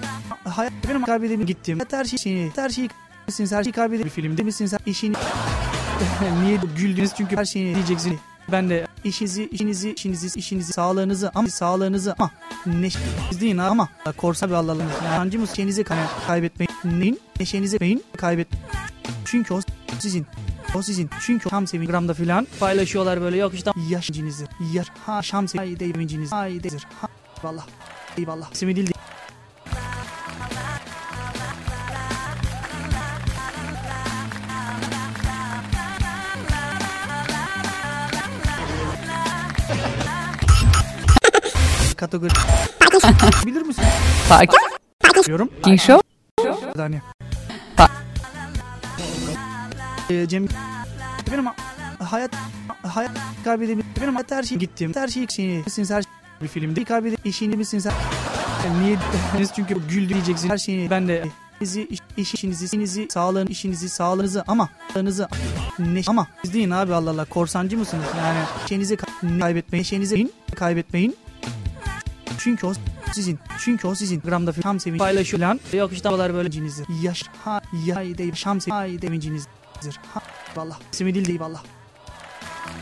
[0.43, 1.79] hayat benim kaybedip gittim.
[1.91, 2.89] Her şeyi her şeyi
[3.27, 5.15] misiniz her şeyi kaybedip bir filmde misiniz işini
[6.43, 8.19] niye güldünüz çünkü her şeyi diyeceksin.
[8.51, 12.31] Ben de işinizi, işinizi, işinizi, işinizi, sağlığınızı ama sağlığınızı ama
[12.65, 14.81] neşeniz deyin ama korsa bir Allah'ım.
[15.05, 16.71] Yancı mı şeyinizi kay- kaybetmeyin.
[16.83, 17.19] Neyin?
[17.39, 18.47] Neşenizi beyin kaybet.
[19.25, 19.59] Çünkü o
[19.99, 20.25] sizin.
[20.75, 21.09] O sizin.
[21.25, 24.45] Çünkü tam sevin gramda filan paylaşıyorlar böyle yok işte yaşıncınızı.
[24.73, 26.33] Yar ha şam sevin devinciniz.
[26.33, 26.87] Ay dedir.
[27.01, 27.07] Ha
[27.43, 27.65] vallah.
[28.17, 28.51] Eyvallah.
[28.51, 28.91] İsmi değil.
[41.97, 42.33] Kategori.
[43.45, 43.83] Bilir misin?
[45.25, 45.47] Diyorum.
[45.47, 46.01] Parking Show.
[46.75, 47.01] Saniye.
[50.29, 50.47] Cem
[51.31, 51.45] benim
[51.99, 52.31] hayat
[52.83, 53.11] hayat
[53.43, 54.91] kaybedip benim hayat her şey gittim.
[54.95, 57.93] Her şey şeyi misin her şey bir filmde kaybedip işini misin sen?
[58.81, 58.97] Niye?
[59.55, 60.89] Çünkü güldüreceksin her şeyi.
[60.89, 61.23] Ben de
[61.61, 65.27] işinizi, iş, iş- işinizi, işinizi, sağlığın, işinizi, sağlığınızı ama sağlığınızı
[65.79, 68.05] ne ama siz deyin abi Allah Allah korsancı mısınız?
[68.17, 68.39] Yani
[68.69, 71.15] şeyinizi ka- kaybetmeyin, şeyinizi kaybetmeyin.
[72.37, 72.73] Çünkü o
[73.13, 73.39] sizin.
[73.59, 74.19] Çünkü o sizin.
[74.21, 75.59] Gramda tam sevinç paylaşıyor lan.
[75.73, 76.83] Yok işte böyle cinizi.
[77.01, 78.87] Yaş ha ya değil şam sevinç ha
[79.81, 80.01] devincinizdir.
[80.13, 80.21] Ha
[80.55, 80.79] vallah.
[80.93, 81.63] İsmi değil değil vallah.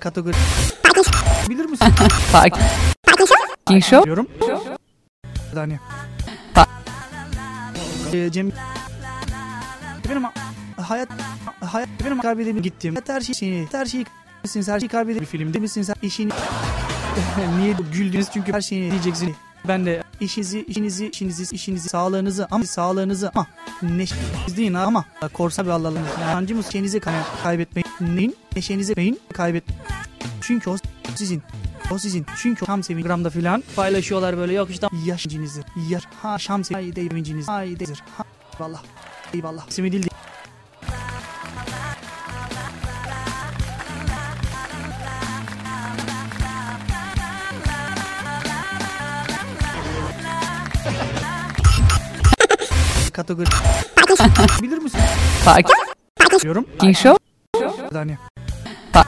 [0.00, 0.34] Kategori.
[1.48, 1.88] Bilir misin?
[2.32, 4.04] Parking Show.
[4.04, 4.26] Diyorum.
[5.54, 5.80] Saniye.
[6.54, 6.66] Ta-
[8.12, 8.52] Ee, Cem
[10.08, 10.22] benim
[10.76, 11.08] hayat
[11.60, 12.94] hayat benim kaybedip gittim.
[13.06, 14.06] Her şeyi her şeyi
[14.44, 16.32] misiniz her şeyi kaybedip bir filmde misiniz işini
[17.58, 19.34] niye güldünüz çünkü her şeyi diyeceksin.
[19.68, 23.46] Ben de işinizi, işinizi, işinizi, işinizi, sağlığınızı ama sağlığınızı ama
[23.82, 25.98] neşeniz deyin ama korsa bir Allah'ım.
[26.20, 28.36] Yancı mı şeyinizi kay- kaybetmeyin.
[28.56, 29.64] Neşenizi beyin kaybet.
[30.40, 30.76] Çünkü o
[31.14, 31.42] sizin.
[31.92, 32.26] O sizin.
[32.42, 35.62] Çünkü tam sevin gramda filan paylaşıyorlar böyle yok işte yaşıncınızı.
[35.88, 37.48] Yar ha şam sevin devinciniz.
[37.48, 38.02] Ay dedir.
[38.18, 38.24] Ha
[38.60, 38.82] vallah.
[39.34, 39.68] Eyvallah.
[39.68, 40.06] İsmi değil.
[53.26, 53.48] Kategori.
[54.62, 55.00] Bilir misin?
[56.42, 56.64] Diyorum.
[56.78, 57.18] Parking Show.
[57.92, 58.18] Saniye.
[58.92, 59.04] Ta-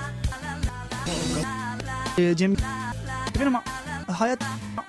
[2.18, 2.54] Ee, Cem
[3.40, 3.54] benim
[4.12, 4.38] hayat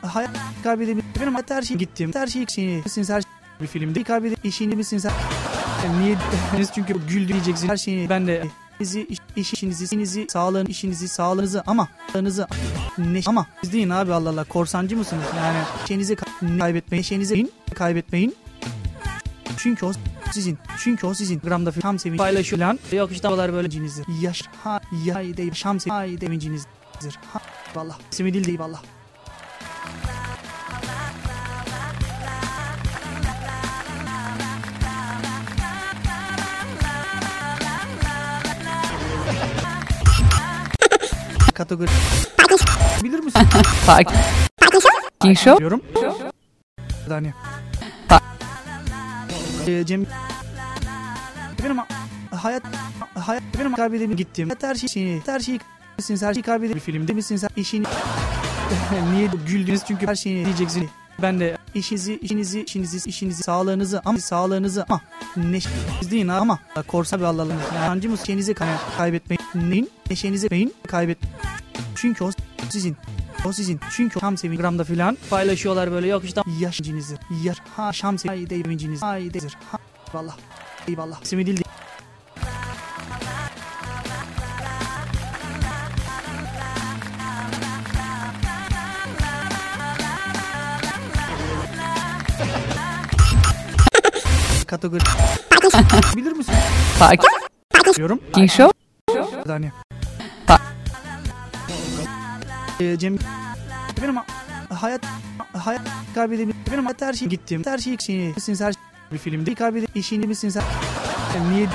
[0.01, 0.29] hayat
[0.63, 2.11] kaybedip benim hayat her şey gittim.
[2.15, 5.05] Her şey şeyi misiniz her şey bir filmde kaybedip işini misiniz
[5.99, 6.15] niye?
[6.75, 8.09] Çünkü güldüreceksin her şeyi.
[8.09, 8.43] Ben de
[8.79, 12.47] işinizi, iş, iş- işinizi, işinizi, sağlığın, işinizi, sağlığınızı ama sağlığınızı
[12.97, 15.23] ne ama siz deyin abi Allah Allah korsancı mısınız?
[15.37, 15.57] Yani
[15.87, 18.35] şeyinizi ka- kaybetmeyin, şeyinizi kaybetmeyin.
[19.63, 19.91] Çünkü o
[20.31, 20.57] sizin.
[20.79, 21.39] Çünkü o sizin.
[21.39, 22.79] Gramda tam sevinç paylaşıyor lan.
[22.91, 24.03] Yok işte havalar böyle cinizi.
[24.21, 27.19] Yaş ha ya değil şam sevinç ha devincinizdir.
[27.33, 27.39] Ha
[27.75, 27.97] vallah.
[28.11, 28.81] İsmi değil değil vallah.
[41.53, 41.89] Kategori.
[43.03, 43.41] Bilir misin?
[43.85, 45.57] Parking Show.
[45.57, 45.81] Diyorum.
[47.07, 47.33] Saniye.
[49.67, 50.05] Ee, Cem
[51.63, 51.77] benim
[52.31, 52.63] hayat
[53.15, 54.49] hayat benim kaybedip gittim.
[54.61, 55.59] Her şeyi her şeyi
[55.97, 57.85] misiniz her şeyi kaybedip bir filmde misiniz işini
[59.13, 60.89] niye güldünüz çünkü her şeyi diyeceksin.
[61.21, 65.01] Ben de işinizi, işinizi, işinizi, işinizi, sağlığınızı ama sağlığınızı ama
[65.37, 67.23] neşeniz deyin ama korsa bir
[68.09, 69.41] mı şeyinizi kay- kaybetmeyin.
[69.55, 69.89] Neyin?
[70.09, 71.17] Neşenizi beyin kaybet.
[71.95, 72.31] Çünkü o
[72.69, 72.97] sizin.
[73.45, 73.79] O sizin.
[73.95, 77.17] Çünkü tam sevin gramda filan paylaşıyorlar böyle yok işte yaşıncınızı.
[77.43, 79.03] Yar ha şam sevin devinciniz.
[79.03, 79.57] Ay dedir.
[79.71, 79.77] Ha
[80.13, 80.37] vallah.
[80.87, 81.21] Eyvallah.
[81.23, 81.63] İsmi değil.
[94.67, 95.03] kategori
[96.17, 96.53] bilir misin?
[96.99, 97.33] Parking
[97.97, 98.19] Diyorum.
[98.47, 98.71] Show.
[99.47, 99.71] Saniye.
[99.71, 99.88] Pa- Ee,
[102.79, 103.17] Cem
[104.01, 104.15] benim
[104.69, 105.01] hayat
[105.53, 105.81] hayat
[106.15, 108.73] kaybedebilir benim hayat her şey gittim her şey seni siz her
[109.11, 110.63] bir filmde kaybede işini misin sen
[111.35, 111.67] Yani niye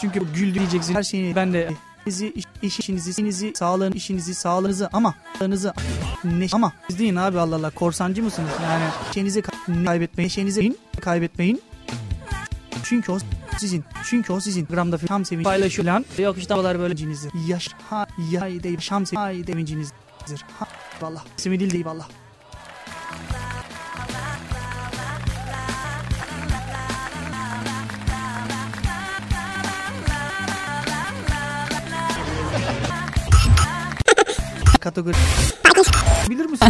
[0.00, 1.70] çünkü güldü diyeceksin her şeyi ben de
[2.04, 5.74] sizi iş, iş- işinizi işinizi sağlığın işinizi sağlığınızı ama sağlığınızı
[6.24, 8.84] ne ama siz deyin abi Allah Allah korsancı mısınız yani
[9.14, 11.62] şeyinizi ka- kaybetmeyin şeyinizi kaybetmeyin
[12.82, 13.18] çünkü o
[13.58, 13.84] sizin.
[14.04, 14.66] Çünkü o sizin.
[14.66, 16.04] Gramda tam sevinç paylaşıyor lan.
[16.18, 17.28] Yok işte havalar böyle cinizi.
[17.46, 19.46] Yaş ha ya de şam sevinç hay
[20.26, 20.46] sevincinizdir.
[20.58, 20.66] Ha
[21.00, 21.22] valla.
[21.38, 22.06] İsmi değil değil valla.
[34.80, 35.16] Kategori
[36.30, 36.68] bilir misin?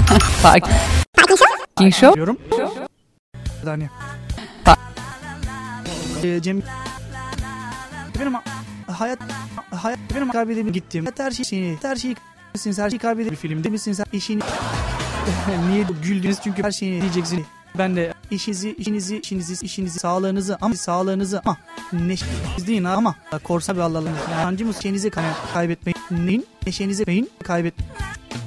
[1.76, 2.20] Parking Show.
[4.64, 4.76] Pa-
[6.24, 6.62] Ee, Cem
[8.20, 8.34] benim
[8.86, 9.18] hayat
[9.82, 11.04] hayat benim kaybedebilir gittim.
[11.18, 12.16] Her şey seni her şeyi
[12.56, 14.42] siz her şeyi kaybedebilir bir filmde misin sen işini
[15.70, 17.46] niye güldünüz çünkü her şeyi diyeceksin.
[17.78, 21.56] Ben de işinizi, işinizi, işinizi, işinizi, sağlığınızı ama sağlığınızı ama
[21.92, 24.08] neşeniz deyin ama korsa bir Allah'ım.
[24.30, 25.24] Yancı mı şeyinizi kay-
[25.54, 26.26] kaybetmeyin.
[26.26, 26.46] Neyin?
[26.66, 27.74] Neşenizi beyin kaybet.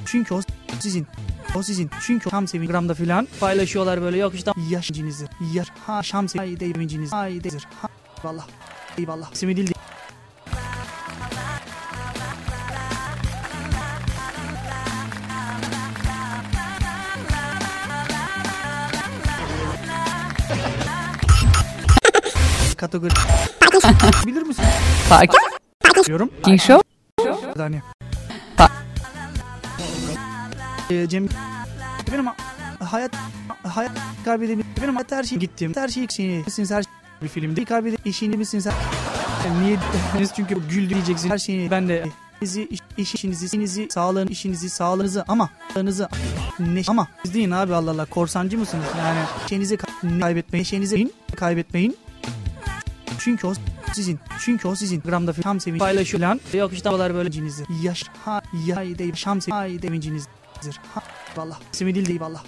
[0.06, 0.40] Çünkü o
[0.80, 1.06] sizin.
[1.56, 1.90] O sizin.
[2.02, 5.26] Çünkü tam sevin gramda filan paylaşıyorlar böyle yok işte yaşınızı.
[5.52, 7.12] Yaş ha şam sevinciniz.
[7.12, 7.66] Ay değildir.
[7.82, 7.88] Ha
[8.24, 8.44] valla.
[8.98, 9.32] Eyvallah.
[9.32, 9.72] İsmi değil.
[23.60, 24.64] Kategori bilir misin?
[26.06, 26.28] Diyorum.
[26.42, 26.82] Parking Show.
[27.56, 27.82] Saniye.
[28.56, 28.68] Pa-
[30.90, 31.28] Ee, Cem
[32.12, 32.26] benim
[32.84, 33.10] hayat
[33.68, 33.90] hayat
[34.24, 35.72] kaybedebilir benim hayat her şey gittim.
[35.76, 36.84] Her şey seni siz her
[37.22, 38.72] bir filmde kaybede işini misin sen.
[39.46, 39.78] Yani niye
[40.36, 41.30] çünkü güldü diyeceksin.
[41.30, 42.04] Her şeyi ben de
[42.40, 46.08] sizi iş, iş- işinizi işinizi sağlığın işinizi sağlığınızı ama sağlığınızı
[46.58, 48.84] ne ama siz deyin abi Allah Allah korsancı mısınız?
[48.98, 49.18] Yani
[49.48, 51.96] şeyinizi ka- kaybetmeyin şeyinizi kaybetmeyin
[53.18, 53.54] çünkü o
[53.92, 54.20] sizin.
[54.40, 55.00] Çünkü o sizin.
[55.00, 56.40] Gramda tam sevinç paylaşıyor lan.
[56.52, 57.64] Yok işte havalar böyle cinizi.
[57.82, 60.80] Yaş ha ya de şam sevincinizdir.
[60.94, 61.02] Ha
[61.36, 61.58] valla.
[61.72, 62.42] İsmi değil değil valla.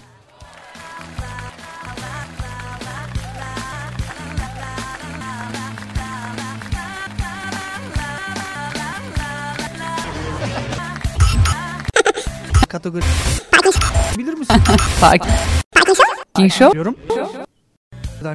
[12.69, 13.03] Kategori
[14.17, 14.55] bilir misin?
[15.01, 16.71] Parking Show.
[16.71, 16.95] Diyorum.
[18.23, 18.31] Ee,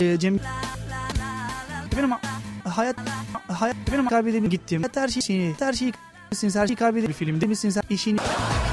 [0.00, 0.38] Cem
[1.96, 2.10] benim
[2.64, 2.96] hayat
[3.48, 4.82] hayat benim kaybedebilir gittim.
[4.94, 5.92] Her şey seni her şeyi
[6.32, 8.18] siz her şeyi kaybedebilir bir filmde misin sen işini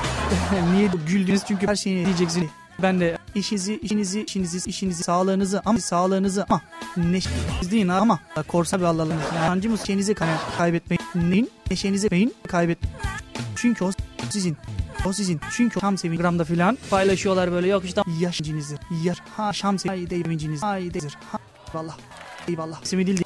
[0.73, 2.49] niye güldünüz çünkü her şeyi diyeceksin.
[2.81, 6.61] Ben de işinizi, işinizi, işinizi, işinizi, sağlığınızı ama sağlığınızı ama
[6.97, 9.13] neşeniz deyin ama korsa bir Allah'ım.
[9.35, 11.01] Yancı mı şeyinizi kay- kaybetmeyin.
[11.15, 11.49] Neyin?
[11.71, 12.77] Neşenizi beyin kaybet.
[13.55, 13.91] Çünkü o
[14.29, 14.57] sizin.
[15.05, 15.39] O sizin.
[15.51, 18.77] Çünkü tam sevin gramda filan paylaşıyorlar böyle yok işte yaşınızı.
[19.03, 20.63] Yaş ha şam sevinciniz.
[20.63, 21.17] Ay değildir.
[21.31, 21.37] Ha
[21.73, 21.95] valla.
[22.47, 22.81] Eyvallah.
[22.83, 23.23] İsmi değil.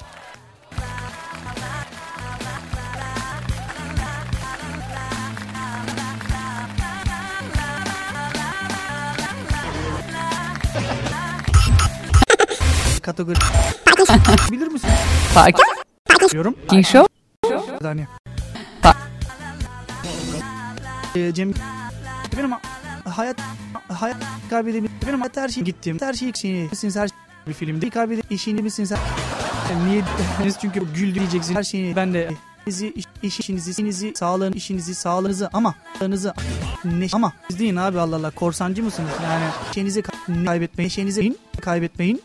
[13.02, 13.38] Kategori
[14.52, 14.90] bilir misin?
[15.34, 17.06] Parking Show.
[17.44, 18.06] Bir saniye.
[18.06, 18.21] Pa- Ee,
[21.14, 21.52] Cem
[22.36, 22.50] benim
[23.04, 23.36] hayat
[23.88, 24.16] hayat
[24.50, 27.10] kaybedebilir benim hayat her şey gittim her şey seni siz her
[27.48, 28.98] bir filmde kaybede işini misin sen
[29.70, 30.02] Yani niye
[30.60, 32.30] çünkü güldü diyeceksin her şeyi ben de
[32.64, 36.34] sizi iş, iş- işinizi işinizi sağlığın işinizi sağlığınızı ama sağlığınızı
[36.84, 39.44] ne ama siz deyin abi Allah Allah korsancı mısınız yani
[39.74, 42.22] şeyinizi ka- kaybetmeyin şeyinizi kaybetmeyin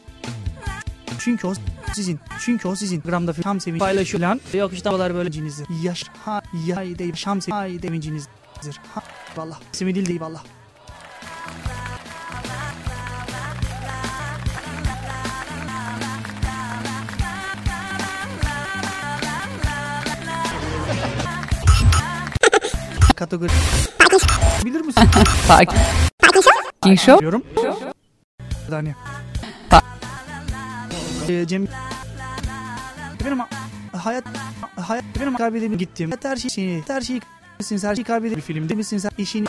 [1.19, 1.53] çünkü o
[1.93, 2.19] sizin.
[2.39, 3.01] Çünkü o sizin.
[3.01, 4.41] Gramda tam sevinç paylaşıyor lan.
[4.53, 5.63] Yok işte böyle cinizi.
[5.83, 8.03] Yaş ha ya de şam sevinç
[8.61, 8.81] sevincinizdir.
[8.95, 9.01] Ha
[9.37, 9.59] valla.
[9.73, 10.41] İsmi değil değil valla.
[23.15, 23.49] Kategori
[24.65, 25.03] bilir misin?
[25.47, 27.19] Parking Show.
[27.19, 27.43] Diyorum.
[28.65, 28.95] Bir saniye.
[29.69, 29.81] Pa-
[31.29, 31.67] Ee, Cem
[33.25, 33.39] benim
[33.93, 34.23] hayat
[34.75, 36.11] hayat benim kaybedebilir gittim.
[36.23, 37.21] Her şey her şeyi
[37.61, 39.47] siz her şeyi kaybedebilir bir filmde misin sen işini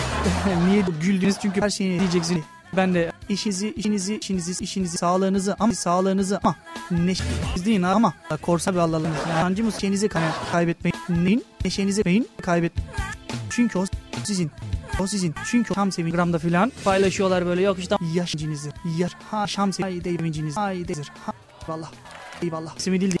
[0.68, 2.44] niye güldünüz çünkü her şeyi diyeceksin.
[2.76, 6.56] Ben de işinizi, işinizi, işinizi, işinizi, sağlığınızı ama sağlığınızı ama
[6.90, 9.06] neşeniz deyin ama korsa bir Allah'ım.
[9.38, 10.22] Yancı mı şeyinizi kay-
[10.52, 11.44] kaybetmeyin.
[11.64, 12.72] Neşenizi beyin kaybet.
[13.50, 13.84] Çünkü o
[14.24, 14.50] sizin.
[15.00, 15.34] o sizin.
[15.46, 18.70] Çünkü tam sevin gramda filan paylaşıyorlar böyle yok işte yaşıncınızı.
[18.98, 19.90] Yaş ha şam sevin.
[19.90, 20.56] Haydi evinciniz.
[20.56, 21.12] Haydidir.
[21.26, 21.32] Ha
[21.68, 21.90] eyvallah.
[22.42, 22.76] Eyvallah.
[22.78, 23.16] İsmi değil.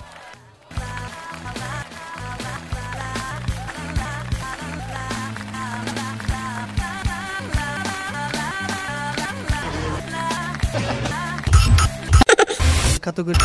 [13.10, 13.36] Kategori.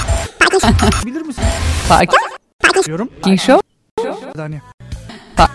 [1.06, 1.44] Bilir misin?
[1.88, 2.18] Sakin
[2.86, 3.10] Diyorum.
[3.96, 4.32] Show.
[4.36, 4.62] Saniye.
[5.36, 5.50] Ta-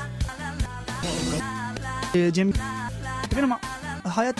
[2.15, 2.53] Ee, Cem
[3.37, 3.51] benim
[4.05, 4.37] hayat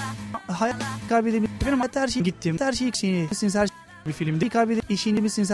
[0.49, 0.77] hayat
[1.09, 1.51] kaybedebilir.
[1.67, 2.57] Benim her şey gittim.
[2.61, 2.89] Her şey
[3.31, 5.51] misiniz her şey bir filmde kaybedip işini misiniz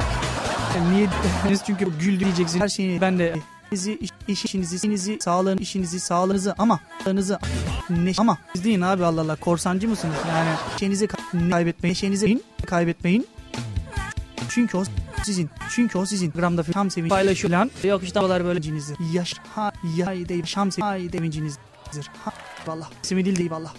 [0.73, 1.09] sen niye
[1.49, 3.35] Siz çünkü güldü diyeceksin her şeyi ben de
[3.73, 3.99] işinizi,
[4.29, 7.39] iş, işinizi, işinizi, sağlığını, işinizi, sağlığınızı ama sağlığınızı
[7.91, 10.15] ne ama siz deyin abi Allah Allah korsancı mısınız?
[10.29, 10.49] Yani
[10.79, 13.27] şeyinizi ka- kaybetmeyin, şeyinizi kaybetmeyin.
[14.49, 14.85] Çünkü o
[15.25, 15.51] sizin.
[15.71, 16.31] Çünkü o sizin.
[16.31, 17.71] Gramda tam sevinç paylaşıyor lan.
[17.85, 18.95] Yok işte dolar böyle cinizi.
[19.13, 21.13] Yaş ha ya de şam sevinç.
[21.13, 22.11] Devincinizdir.
[22.25, 22.33] Ha
[22.67, 22.89] vallahi.
[23.03, 23.73] İsmi değil değil vallahi.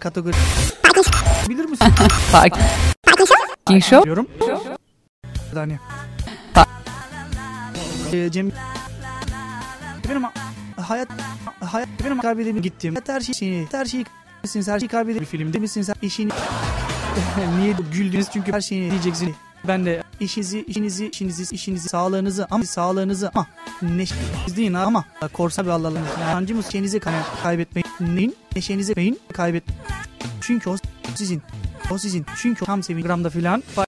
[0.00, 0.34] Kategori.
[1.48, 1.86] Bilir misin?
[2.32, 4.04] Sakin Show.
[4.04, 4.26] Diyorum.
[5.54, 5.78] Saniye.
[8.12, 8.50] Ee, Cem
[10.08, 10.22] benim
[10.76, 11.08] hayat
[11.60, 12.94] hayat benim kaybedebilir gittim.
[13.06, 14.04] Her şey şeyini, her şeyi
[14.42, 16.30] misiniz her şeyi kaybedebilir bir filmde misiniz her işini
[17.58, 19.34] niye güldünüz çünkü her şeyi diyeceksin.
[19.68, 23.46] Ben de işinizi, işinizi, işinizi, işinizi, sağlığınızı ama sağlığınızı ama
[23.82, 25.70] neşeniz deyin ama korsa bir
[26.24, 28.36] sancı mı şeyinizi kay- kaybetmeyin.
[28.56, 29.64] Neşenizi beyin kaybet.
[30.40, 30.76] Çünkü o
[31.14, 31.42] sizin.
[31.90, 32.26] O sizin.
[32.36, 33.62] Çünkü tam sevin gramda filan